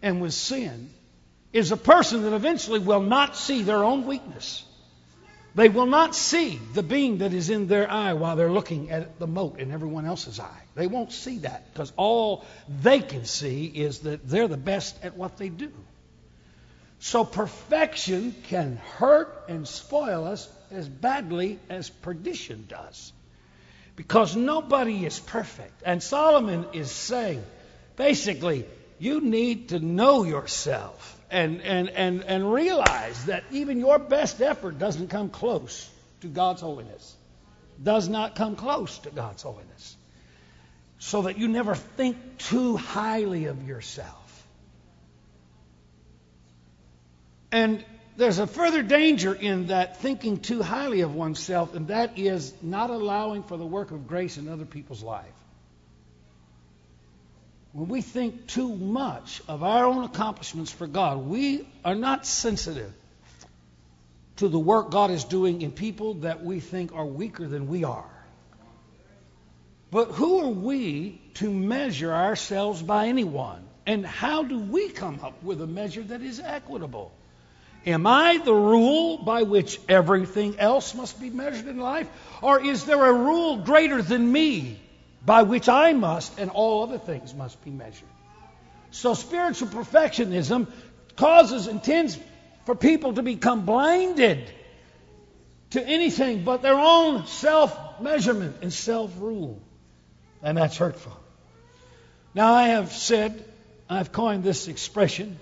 and 0.00 0.20
with 0.20 0.32
sin 0.32 0.90
is 1.52 1.72
a 1.72 1.76
person 1.76 2.22
that 2.22 2.34
eventually 2.34 2.78
will 2.78 3.02
not 3.02 3.36
see 3.36 3.62
their 3.62 3.82
own 3.82 4.06
weakness. 4.06 4.64
They 5.58 5.68
will 5.68 5.86
not 5.86 6.14
see 6.14 6.60
the 6.72 6.84
beam 6.84 7.18
that 7.18 7.34
is 7.34 7.50
in 7.50 7.66
their 7.66 7.90
eye 7.90 8.12
while 8.12 8.36
they're 8.36 8.48
looking 8.48 8.92
at 8.92 9.18
the 9.18 9.26
mote 9.26 9.58
in 9.58 9.72
everyone 9.72 10.06
else's 10.06 10.38
eye. 10.38 10.62
They 10.76 10.86
won't 10.86 11.10
see 11.10 11.38
that 11.38 11.72
because 11.72 11.92
all 11.96 12.44
they 12.68 13.00
can 13.00 13.24
see 13.24 13.64
is 13.64 13.98
that 14.00 14.28
they're 14.28 14.46
the 14.46 14.56
best 14.56 14.96
at 15.02 15.16
what 15.16 15.36
they 15.36 15.48
do. 15.48 15.72
So 17.00 17.24
perfection 17.24 18.36
can 18.44 18.76
hurt 18.98 19.46
and 19.48 19.66
spoil 19.66 20.28
us 20.28 20.48
as 20.70 20.88
badly 20.88 21.58
as 21.68 21.90
perdition 21.90 22.66
does. 22.68 23.12
Because 23.96 24.36
nobody 24.36 25.04
is 25.04 25.18
perfect. 25.18 25.82
And 25.84 26.00
Solomon 26.00 26.66
is 26.72 26.92
saying, 26.92 27.44
basically, 27.96 28.64
you 29.00 29.20
need 29.20 29.70
to 29.70 29.80
know 29.80 30.22
yourself 30.22 31.17
and, 31.30 31.60
and, 31.60 31.88
and, 31.90 32.24
and 32.24 32.52
realize 32.52 33.26
that 33.26 33.44
even 33.50 33.78
your 33.78 33.98
best 33.98 34.40
effort 34.40 34.78
doesn't 34.78 35.08
come 35.08 35.28
close 35.28 35.90
to 36.20 36.26
God's 36.28 36.60
holiness. 36.60 37.16
Does 37.82 38.08
not 38.08 38.34
come 38.34 38.56
close 38.56 38.98
to 39.00 39.10
God's 39.10 39.42
holiness. 39.42 39.96
So 40.98 41.22
that 41.22 41.38
you 41.38 41.48
never 41.48 41.74
think 41.74 42.38
too 42.38 42.76
highly 42.76 43.46
of 43.46 43.66
yourself. 43.66 44.46
And 47.52 47.84
there's 48.16 48.40
a 48.40 48.46
further 48.46 48.82
danger 48.82 49.32
in 49.32 49.68
that 49.68 50.00
thinking 50.00 50.38
too 50.38 50.60
highly 50.60 51.02
of 51.02 51.14
oneself, 51.14 51.74
and 51.74 51.88
that 51.88 52.18
is 52.18 52.52
not 52.62 52.90
allowing 52.90 53.44
for 53.44 53.56
the 53.56 53.66
work 53.66 53.90
of 53.92 54.08
grace 54.08 54.38
in 54.38 54.48
other 54.48 54.64
people's 54.64 55.02
lives 55.02 55.32
when 57.72 57.88
we 57.88 58.00
think 58.00 58.46
too 58.46 58.74
much 58.74 59.42
of 59.46 59.62
our 59.62 59.84
own 59.84 60.04
accomplishments 60.04 60.72
for 60.72 60.86
God, 60.86 61.18
we 61.18 61.68
are 61.84 61.94
not 61.94 62.26
sensitive 62.26 62.92
to 64.36 64.48
the 64.48 64.58
work 64.58 64.90
God 64.90 65.10
is 65.10 65.24
doing 65.24 65.62
in 65.62 65.72
people 65.72 66.14
that 66.14 66.44
we 66.44 66.60
think 66.60 66.94
are 66.94 67.04
weaker 67.04 67.46
than 67.46 67.66
we 67.68 67.84
are. 67.84 68.10
But 69.90 70.12
who 70.12 70.40
are 70.40 70.50
we 70.50 71.20
to 71.34 71.50
measure 71.50 72.12
ourselves 72.12 72.82
by 72.82 73.08
anyone? 73.08 73.64
And 73.86 74.04
how 74.04 74.42
do 74.42 74.58
we 74.58 74.90
come 74.90 75.20
up 75.22 75.42
with 75.42 75.60
a 75.62 75.66
measure 75.66 76.02
that 76.02 76.20
is 76.20 76.40
equitable? 76.40 77.12
Am 77.86 78.06
I 78.06 78.38
the 78.38 78.54
rule 78.54 79.18
by 79.18 79.44
which 79.44 79.80
everything 79.88 80.58
else 80.58 80.94
must 80.94 81.20
be 81.20 81.30
measured 81.30 81.68
in 81.68 81.78
life? 81.78 82.08
Or 82.42 82.62
is 82.62 82.84
there 82.84 83.04
a 83.04 83.12
rule 83.12 83.58
greater 83.58 84.02
than 84.02 84.30
me 84.30 84.78
by 85.24 85.42
which 85.42 85.68
I 85.68 85.92
must 85.92 86.38
and 86.38 86.50
all 86.50 86.82
other 86.82 86.98
things 86.98 87.34
must 87.34 87.62
be 87.64 87.70
measured? 87.70 88.08
So 88.90 89.14
spiritual 89.14 89.68
perfectionism 89.68 90.68
causes 91.16 91.66
and 91.66 91.82
tends 91.82 92.18
for 92.64 92.74
people 92.74 93.14
to 93.14 93.22
become 93.22 93.66
blinded 93.66 94.50
to 95.70 95.86
anything 95.86 96.44
but 96.44 96.62
their 96.62 96.78
own 96.78 97.26
self 97.26 98.00
measurement 98.00 98.56
and 98.62 98.72
self 98.72 99.12
rule. 99.18 99.60
And 100.42 100.56
that's 100.56 100.76
hurtful. 100.76 101.18
Now, 102.34 102.54
I 102.54 102.68
have 102.68 102.92
said, 102.92 103.44
I've 103.90 104.12
coined 104.12 104.44
this 104.44 104.68
expression 104.68 105.38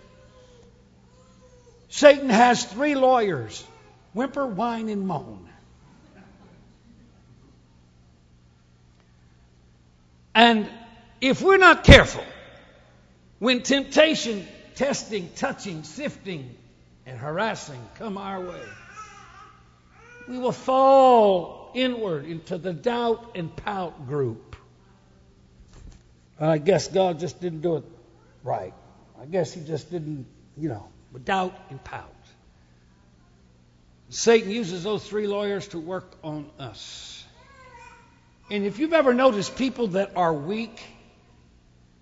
Satan 1.89 2.29
has 2.29 2.65
three 2.65 2.95
lawyers 2.95 3.65
whimper, 4.13 4.47
whine, 4.47 4.89
and 4.89 5.07
moan. 5.07 5.46
And 10.37 10.69
if 11.21 11.43
we're 11.43 11.57
not 11.57 11.83
careful, 11.83 12.23
when 13.39 13.63
temptation, 13.63 14.47
testing, 14.75 15.31
touching, 15.35 15.83
sifting, 15.83 16.55
and 17.07 17.19
harassing 17.19 17.81
come 17.97 18.19
our 18.19 18.41
way, 18.41 18.63
we 20.29 20.39
will 20.39 20.53
fall 20.53 21.73
inward 21.75 22.27
into 22.27 22.59
the 22.59 22.73
doubt 22.73 23.33
and 23.35 23.55
pout 23.57 24.07
group. 24.07 24.57
And 26.39 26.51
I 26.51 26.59
guess 26.59 26.87
God 26.87 27.19
just 27.19 27.41
didn't 27.41 27.63
do 27.63 27.77
it 27.77 27.85
right. 28.45 28.75
I 29.21 29.25
guess 29.25 29.55
He 29.55 29.65
just 29.65 29.91
didn't, 29.91 30.27
you 30.57 30.69
know 30.69 30.87
with 31.17 31.25
doubt 31.25 31.59
and 31.71 31.83
pout. 31.83 32.13
Satan 34.11 34.51
uses 34.51 34.85
those 34.85 35.09
three 35.09 35.27
lawyers 35.27 35.69
to 35.69 35.79
work 35.79 36.15
on 36.23 36.51
us. 36.59 37.16
And 38.51 38.65
if 38.65 38.79
you've 38.79 38.93
ever 38.93 39.13
noticed 39.13 39.57
people 39.57 39.89
that 39.89 40.17
are 40.17 40.33
weak 40.33 40.81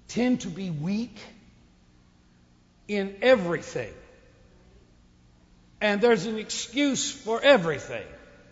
tend 0.09 0.43
to 0.43 0.49
be 0.49 0.71
weak 0.71 1.19
in 2.87 3.17
everything. 3.23 3.93
And 5.81 6.01
there's 6.01 6.27
an 6.27 6.39
excuse 6.39 7.11
for 7.11 7.43
everything. 7.43 8.07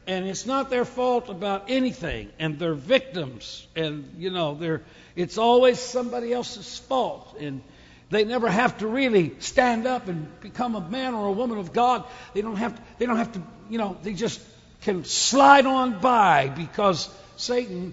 And 0.07 0.27
it's 0.27 0.47
not 0.47 0.71
their 0.71 0.85
fault 0.85 1.29
about 1.29 1.71
anything. 1.71 2.31
And 2.39 2.59
they're 2.59 2.75
victims. 2.75 3.67
And, 3.77 4.15
you 4.19 4.31
know, 4.31 4.55
they're, 4.55 4.83
it's 5.15 5.39
always 5.39 5.79
somebody 5.79 6.33
else's 6.33 6.79
fault. 6.79 7.37
And 7.39 7.63
they 8.11 8.25
never 8.25 8.51
have 8.51 8.79
to 8.79 8.87
really 8.87 9.37
stand 9.39 9.87
up 9.87 10.09
and 10.09 10.29
become 10.41 10.75
a 10.75 10.81
man 10.81 11.15
or 11.15 11.29
a 11.29 11.33
woman 11.33 11.59
of 11.59 11.73
God. 11.73 12.05
They 12.35 12.43
don't 12.43 12.57
have 12.57 12.75
to, 12.75 12.83
they 12.99 13.07
don't 13.07 13.17
have 13.17 13.33
to, 13.33 13.43
you 13.71 13.79
know, 13.79 13.97
they 14.03 14.15
just 14.15 14.41
can 14.83 15.05
slide 15.05 15.65
on 15.65 16.01
by 16.01 16.49
because 16.49 17.09
Satan 17.43 17.93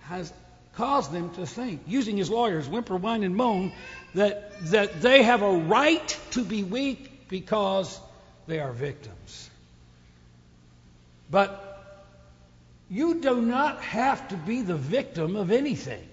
has 0.00 0.32
caused 0.74 1.12
them 1.12 1.30
to 1.34 1.46
think, 1.46 1.82
using 1.86 2.16
his 2.16 2.30
lawyers, 2.30 2.68
whimper, 2.68 2.96
whine, 2.96 3.22
and 3.22 3.36
moan, 3.36 3.72
that, 4.14 4.64
that 4.70 5.02
they 5.02 5.22
have 5.22 5.42
a 5.42 5.52
right 5.52 6.18
to 6.30 6.42
be 6.42 6.62
weak 6.62 7.28
because 7.28 8.00
they 8.46 8.58
are 8.58 8.72
victims. 8.72 9.50
But 11.30 11.68
you 12.90 13.20
do 13.20 13.40
not 13.40 13.82
have 13.82 14.28
to 14.28 14.36
be 14.36 14.62
the 14.62 14.76
victim 14.76 15.36
of 15.36 15.50
anything. 15.50 16.08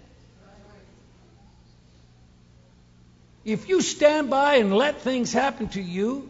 If 3.45 3.70
you 3.70 3.82
stand 3.82 4.30
by 4.30 4.55
and 4.55 4.76
let 4.76 5.01
things 5.01 5.32
happen 5.32 5.70
to 5.70 5.82
you, 5.82 6.30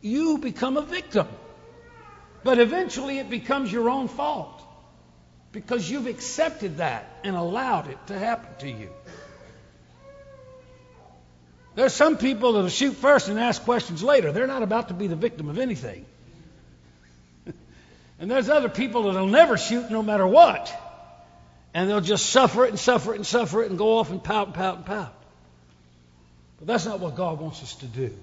you 0.00 0.38
become 0.38 0.76
a 0.76 0.82
victim. 0.82 1.26
But 2.44 2.60
eventually 2.60 3.18
it 3.18 3.28
becomes 3.28 3.72
your 3.72 3.90
own 3.90 4.06
fault 4.06 4.62
because 5.56 5.90
you've 5.90 6.06
accepted 6.06 6.76
that 6.76 7.08
and 7.24 7.34
allowed 7.34 7.88
it 7.88 7.96
to 8.08 8.18
happen 8.18 8.54
to 8.58 8.70
you. 8.70 8.90
There's 11.74 11.94
some 11.94 12.18
people 12.18 12.52
that'll 12.52 12.68
shoot 12.68 12.92
first 12.92 13.28
and 13.28 13.40
ask 13.40 13.62
questions 13.62 14.02
later. 14.02 14.32
They're 14.32 14.46
not 14.46 14.62
about 14.62 14.88
to 14.88 14.94
be 14.94 15.06
the 15.06 15.16
victim 15.16 15.48
of 15.48 15.58
anything. 15.58 16.04
and 18.20 18.30
there's 18.30 18.50
other 18.50 18.68
people 18.68 19.04
that'll 19.04 19.28
never 19.28 19.56
shoot 19.56 19.90
no 19.90 20.02
matter 20.02 20.26
what. 20.26 20.70
And 21.72 21.88
they'll 21.88 22.02
just 22.02 22.26
suffer 22.26 22.66
it 22.66 22.68
and 22.68 22.78
suffer 22.78 23.14
it 23.14 23.16
and 23.16 23.26
suffer 23.26 23.62
it 23.62 23.70
and 23.70 23.78
go 23.78 23.96
off 23.96 24.10
and 24.10 24.22
pout 24.22 24.48
and 24.48 24.54
pout 24.54 24.76
and 24.76 24.84
pout. 24.84 25.14
But 26.58 26.66
that's 26.66 26.84
not 26.84 27.00
what 27.00 27.16
God 27.16 27.40
wants 27.40 27.62
us 27.62 27.76
to 27.76 27.86
do. 27.86 28.14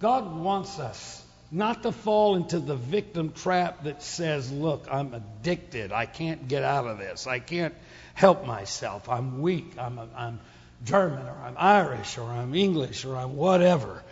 God 0.00 0.40
wants 0.40 0.78
us 0.78 1.19
not 1.50 1.82
to 1.82 1.92
fall 1.92 2.36
into 2.36 2.58
the 2.58 2.76
victim 2.76 3.32
trap 3.32 3.84
that 3.84 4.02
says, 4.02 4.50
Look, 4.52 4.86
I'm 4.90 5.14
addicted. 5.14 5.92
I 5.92 6.06
can't 6.06 6.46
get 6.48 6.62
out 6.62 6.86
of 6.86 6.98
this. 6.98 7.26
I 7.26 7.38
can't 7.40 7.74
help 8.14 8.46
myself. 8.46 9.08
I'm 9.08 9.40
weak. 9.42 9.74
I'm, 9.78 9.98
I'm 10.16 10.40
German 10.84 11.26
or 11.26 11.36
I'm 11.44 11.56
Irish 11.58 12.18
or 12.18 12.24
I'm 12.24 12.54
English 12.54 13.04
or 13.04 13.16
I'm 13.16 13.36
whatever. 13.36 14.02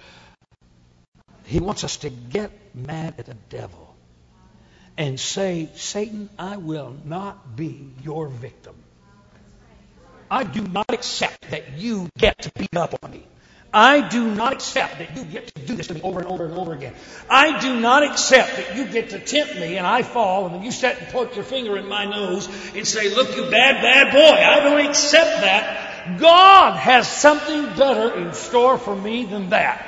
He 1.45 1.61
wants 1.61 1.85
us 1.85 1.99
to 1.99 2.11
get 2.11 2.51
mad 2.75 3.15
at 3.19 3.27
the 3.27 3.37
devil 3.49 3.97
and 4.99 5.19
say, 5.19 5.71
Satan, 5.77 6.29
I 6.39 6.57
will 6.57 6.95
not 7.05 7.57
be 7.57 7.91
your 8.03 8.27
victim. 8.27 8.75
I 10.31 10.45
do 10.45 10.61
not 10.61 10.93
accept 10.93 11.51
that 11.51 11.79
you 11.79 12.09
get 12.19 12.43
to 12.43 12.51
beat 12.59 12.77
up 12.77 12.95
on 13.03 13.13
me. 13.13 13.25
I 13.73 14.09
do 14.09 14.35
not 14.35 14.55
accept 14.55 14.99
that 14.99 15.17
you 15.17 15.25
get 15.25 15.49
to 15.49 15.63
do 15.63 15.75
this 15.75 15.89
to 15.89 15.95
me 15.95 16.01
over 16.03 16.21
and 16.21 16.29
over 16.29 16.47
and 16.47 16.55
over 16.55 16.73
again. 16.73 16.95
I 17.29 17.61
do 17.61 17.79
not 17.79 18.03
accept 18.03 18.57
that 18.57 18.77
you 18.77 18.87
get 18.87 19.11
to 19.11 19.19
tempt 19.19 19.57
me 19.57 19.77
and 19.77 19.87
I 19.87 20.03
fall 20.03 20.47
and 20.47 20.55
then 20.55 20.63
you 20.63 20.73
sit 20.73 20.99
and 20.99 21.09
poke 21.09 21.35
your 21.35 21.45
finger 21.45 21.77
in 21.77 21.87
my 21.87 22.07
nose 22.07 22.49
and 22.75 22.87
say, 22.87 23.15
look, 23.15 23.37
you 23.37 23.51
bad, 23.51 23.83
bad 23.83 24.13
boy. 24.13 24.19
I 24.21 24.61
don't 24.61 24.87
accept 24.89 25.43
that. 25.43 26.19
God 26.19 26.77
has 26.79 27.07
something 27.07 27.67
better 27.77 28.15
in 28.15 28.33
store 28.33 28.79
for 28.79 28.97
me 28.97 29.25
than 29.25 29.51
that. 29.51 29.85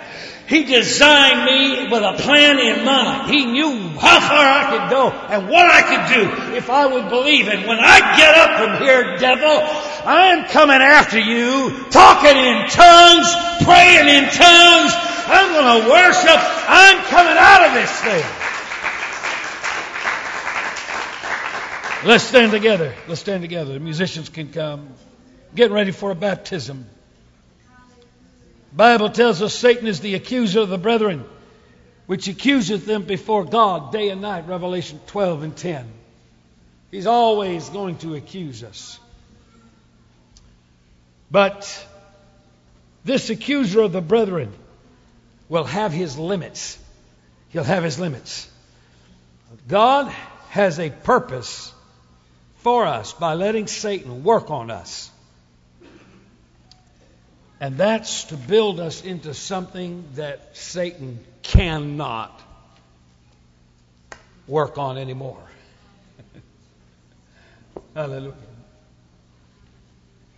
He 0.51 0.65
designed 0.65 1.45
me 1.45 1.89
with 1.93 2.03
a 2.03 2.21
plan 2.25 2.59
in 2.59 2.85
mind. 2.85 3.31
He 3.31 3.47
knew 3.47 3.97
how 4.01 4.19
far 4.19 4.45
I 4.45 4.67
could 4.71 4.91
go 4.91 5.11
and 5.11 5.49
what 5.49 5.65
I 5.71 5.81
could 5.87 6.05
do 6.11 6.57
if 6.57 6.69
I 6.69 6.87
would 6.87 7.09
believe 7.09 7.47
it. 7.47 7.69
When 7.69 7.79
I 7.79 8.17
get 8.19 8.35
up 8.35 8.59
from 8.59 8.83
here, 8.85 9.17
devil, 9.17 9.63
I'm 10.05 10.49
coming 10.49 10.83
after 10.83 11.21
you, 11.21 11.71
talking 11.91 12.35
in 12.35 12.67
tongues, 12.67 13.31
praying 13.63 14.09
in 14.11 14.25
tongues. 14.27 14.91
I'm 15.31 15.53
going 15.55 15.85
to 15.85 15.89
worship. 15.89 16.41
I'm 16.67 16.99
coming 17.07 17.39
out 17.39 17.69
of 17.69 17.75
this 17.79 17.95
thing. 18.03 18.27
Let's 22.11 22.25
stand 22.25 22.51
together. 22.51 22.93
Let's 23.07 23.21
stand 23.21 23.43
together. 23.43 23.75
The 23.75 23.79
musicians 23.79 24.29
can 24.29 24.51
come. 24.51 24.89
Getting 25.55 25.75
ready 25.75 25.93
for 25.93 26.11
a 26.11 26.17
baptism. 26.17 26.87
Bible 28.73 29.11
tells 29.11 29.43
us 29.43 29.55
Satan 29.55 29.87
is 29.87 30.01
the 30.01 30.15
accuser 30.15 30.61
of 30.61 30.69
the 30.69 30.79
brethren, 30.79 31.25
which 32.07 32.29
accuseth 32.29 32.87
them 32.87 33.03
before 33.03 33.45
God 33.45 33.93
day 33.93 34.11
and 34.11 34.21
night. 34.21 34.47
Revelation 34.47 35.01
12 35.07 35.43
and 35.43 35.57
10. 35.57 35.87
He's 36.91 37.07
always 37.07 37.69
going 37.69 37.99
to 37.99 38.15
accuse 38.15 38.63
us. 38.63 38.99
But 41.31 41.87
this 43.05 43.31
accuser 43.31 43.83
of 43.83 43.93
the 43.93 44.01
brethren 44.01 44.53
will 45.49 45.65
have 45.65 45.93
his 45.93 46.19
limits. 46.19 46.79
He'll 47.51 47.65
have 47.65 47.85
his 47.85 47.99
limits. 47.99 48.49
God 49.69 50.13
has 50.51 50.79
a 50.79 50.91
purpose 50.91 51.73
for 52.59 52.87
us 52.87 53.13
by 53.13 53.35
letting 53.35 53.67
Satan 53.67 54.23
work 54.23 54.51
on 54.51 54.71
us. 54.71 55.11
And 57.61 57.77
that's 57.77 58.25
to 58.25 58.37
build 58.37 58.81
us 58.81 59.05
into 59.05 59.35
something 59.35 60.05
that 60.15 60.57
Satan 60.57 61.21
cannot 61.43 62.41
work 64.47 64.79
on 64.79 64.97
anymore. 64.97 65.43
Hallelujah. 67.95 68.35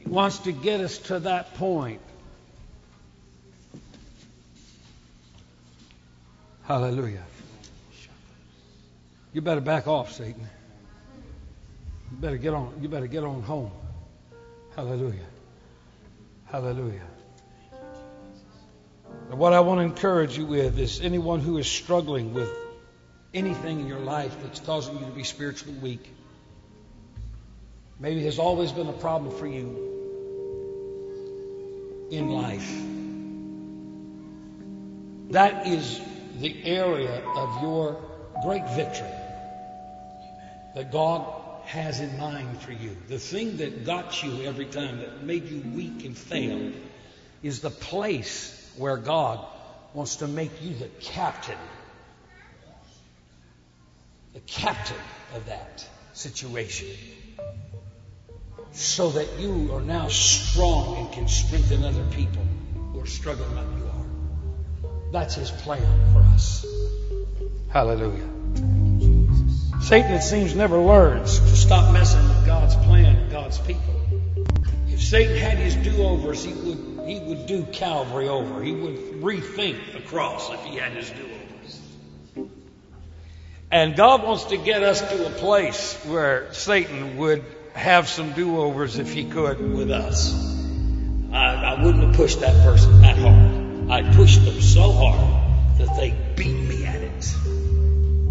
He 0.01 0.09
wants 0.09 0.39
to 0.41 0.53
get 0.53 0.81
us 0.81 0.99
to 0.99 1.21
that 1.21 1.55
point. 1.55 2.01
Hallelujah. 6.65 7.23
You 9.33 9.41
better 9.43 9.61
back 9.61 9.87
off, 9.87 10.13
Satan. 10.13 10.47
You 12.11 12.17
better 12.17 12.37
get 12.37 12.53
on. 12.53 12.79
You 12.83 12.89
better 12.89 13.07
get 13.07 13.23
on 13.23 13.43
home. 13.43 13.71
Hallelujah. 14.75 15.27
Hallelujah. 16.47 17.12
And 19.31 19.39
what 19.39 19.53
I 19.53 19.61
want 19.61 19.79
to 19.79 19.85
encourage 19.85 20.37
you 20.37 20.45
with 20.45 20.79
is 20.79 21.01
anyone 21.01 21.41
who 21.41 21.59
is 21.59 21.67
struggling 21.67 22.35
with 22.35 22.51
anything 23.33 23.81
in 23.81 23.87
your 23.87 24.01
life 24.01 24.37
that's 24.43 24.61
causing 24.61 24.99
you 24.99 25.07
to 25.07 25.13
be 25.13 25.25
spiritually 25.25 25.79
weak. 25.79 26.11
Maybe 27.99 28.25
has 28.25 28.39
always 28.39 28.73
been 28.73 28.89
a 28.89 28.93
problem 28.93 29.35
for 29.39 29.47
you 29.47 29.89
in 32.11 32.29
life. 32.29 32.71
That 35.33 35.67
is 35.67 36.01
the 36.41 36.65
area 36.65 37.23
of 37.25 37.63
your 37.63 37.99
great 38.43 38.69
victory 38.71 39.09
that 40.75 40.91
God 40.91 41.25
has 41.65 42.01
in 42.01 42.19
mind 42.19 42.61
for 42.61 42.73
you. 42.73 42.97
The 43.09 43.19
thing 43.19 43.59
that 43.59 43.85
got 43.85 44.23
you 44.23 44.43
every 44.43 44.67
time, 44.67 44.99
that 44.99 45.23
made 45.23 45.49
you 45.49 45.63
weak 45.75 46.05
and 46.05 46.17
failed, 46.17 46.73
is 47.43 47.61
the 47.61 47.71
place 47.71 48.59
where 48.77 48.97
God 48.97 49.45
wants 49.95 50.17
to 50.17 50.27
make 50.27 50.63
you 50.63 50.75
the 50.75 50.89
captain. 51.01 51.59
The 54.33 54.41
captain 54.41 54.97
of 55.35 55.47
that 55.47 55.87
situation. 56.15 56.89
So 58.73 59.11
that 59.11 59.39
you 59.39 59.71
are 59.75 59.83
now 59.83 60.09
strong 60.09 60.97
and 60.97 61.13
can 61.13 61.29
strengthen 61.29 61.85
other 61.85 62.05
people 62.13 62.43
who 62.93 63.01
are 63.01 63.07
struggling 63.07 63.55
like 63.55 63.67
you 63.79 63.85
are. 63.85 65.13
That's 65.13 65.35
his 65.35 65.51
plan 65.51 66.13
for 66.13 66.21
us. 66.35 66.65
Hallelujah. 67.69 68.29
Satan, 69.83 70.13
it 70.13 70.23
seems, 70.23 70.55
never 70.55 70.79
learns 70.79 71.39
to 71.39 71.57
stop 71.57 71.93
messing 71.93 72.23
with 72.29 72.47
God's 72.47 72.77
plan 72.77 73.17
and 73.17 73.31
God's 73.31 73.59
people. 73.59 73.95
If 74.89 75.03
Satan 75.03 75.37
had 75.37 75.59
his 75.59 75.75
do-overs, 75.77 76.45
he 76.45 76.53
would 76.53 76.92
he 77.13 77.21
would 77.21 77.47
do 77.47 77.65
Calvary 77.65 78.29
over. 78.29 78.63
He 78.63 78.73
would 78.73 78.97
rethink 79.23 79.93
the 79.93 80.01
cross 80.01 80.51
if 80.51 80.65
he 80.65 80.77
had 80.77 80.93
his 80.93 81.11
do-overs. 81.11 82.49
And 83.71 83.95
God 83.97 84.23
wants 84.23 84.45
to 84.45 84.57
get 84.57 84.83
us 84.83 85.01
to 85.01 85.27
a 85.27 85.31
place 85.31 85.95
where 86.07 86.53
Satan 86.55 87.19
would 87.19 87.45
have 87.75 88.09
some 88.09 88.33
do-overs 88.33 88.99
if 88.99 89.13
he 89.13 89.25
could 89.25 89.61
with 89.61 89.91
us. 89.91 90.33
I, 91.33 91.75
I 91.75 91.85
wouldn't 91.85 92.05
have 92.05 92.15
pushed 92.15 92.41
that 92.41 92.55
person 92.65 93.03
that 93.03 93.19
hard. 93.19 93.91
I 93.91 94.15
pushed 94.15 94.45
them 94.45 94.61
so 94.61 94.93
hard 94.93 95.79
that 95.79 95.95
they 95.97 96.15
beat 96.37 96.55
me 96.55 96.85
at 96.87 97.03
it. 97.03 97.25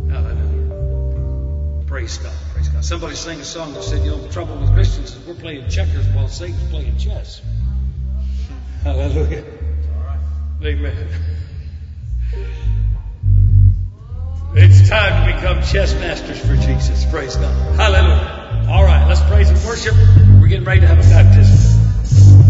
Hallelujah. 0.09 1.83
Praise 1.85 2.17
God. 2.17 2.33
Praise 2.53 2.69
God. 2.69 2.83
Somebody 2.85 3.15
sang 3.15 3.39
a 3.39 3.43
song 3.45 3.73
that 3.73 3.83
said, 3.83 4.03
you 4.03 4.11
know, 4.11 4.21
the 4.21 4.29
trouble 4.29 4.55
with 4.55 4.73
Christians 4.73 5.15
is 5.15 5.25
we're 5.25 5.35
playing 5.35 5.69
checkers 5.69 6.07
while 6.07 6.27
Satan's 6.27 6.69
playing 6.69 6.97
chess. 6.97 7.41
Hallelujah. 8.83 9.45
Amen. 10.63 11.07
It's 14.53 14.89
time 14.89 15.29
to 15.29 15.35
become 15.35 15.63
chess 15.63 15.93
masters 15.93 16.39
for 16.39 16.55
Jesus. 16.55 17.05
Praise 17.05 17.35
God. 17.35 17.75
Hallelujah. 17.75 18.67
All 18.69 18.83
right, 18.83 19.07
let's 19.07 19.21
praise 19.21 19.49
and 19.49 19.63
worship. 19.65 19.95
We're 20.41 20.47
getting 20.47 20.65
ready 20.65 20.81
to 20.81 20.87
have 20.87 20.99
a 20.99 21.09
baptism. 21.09 22.40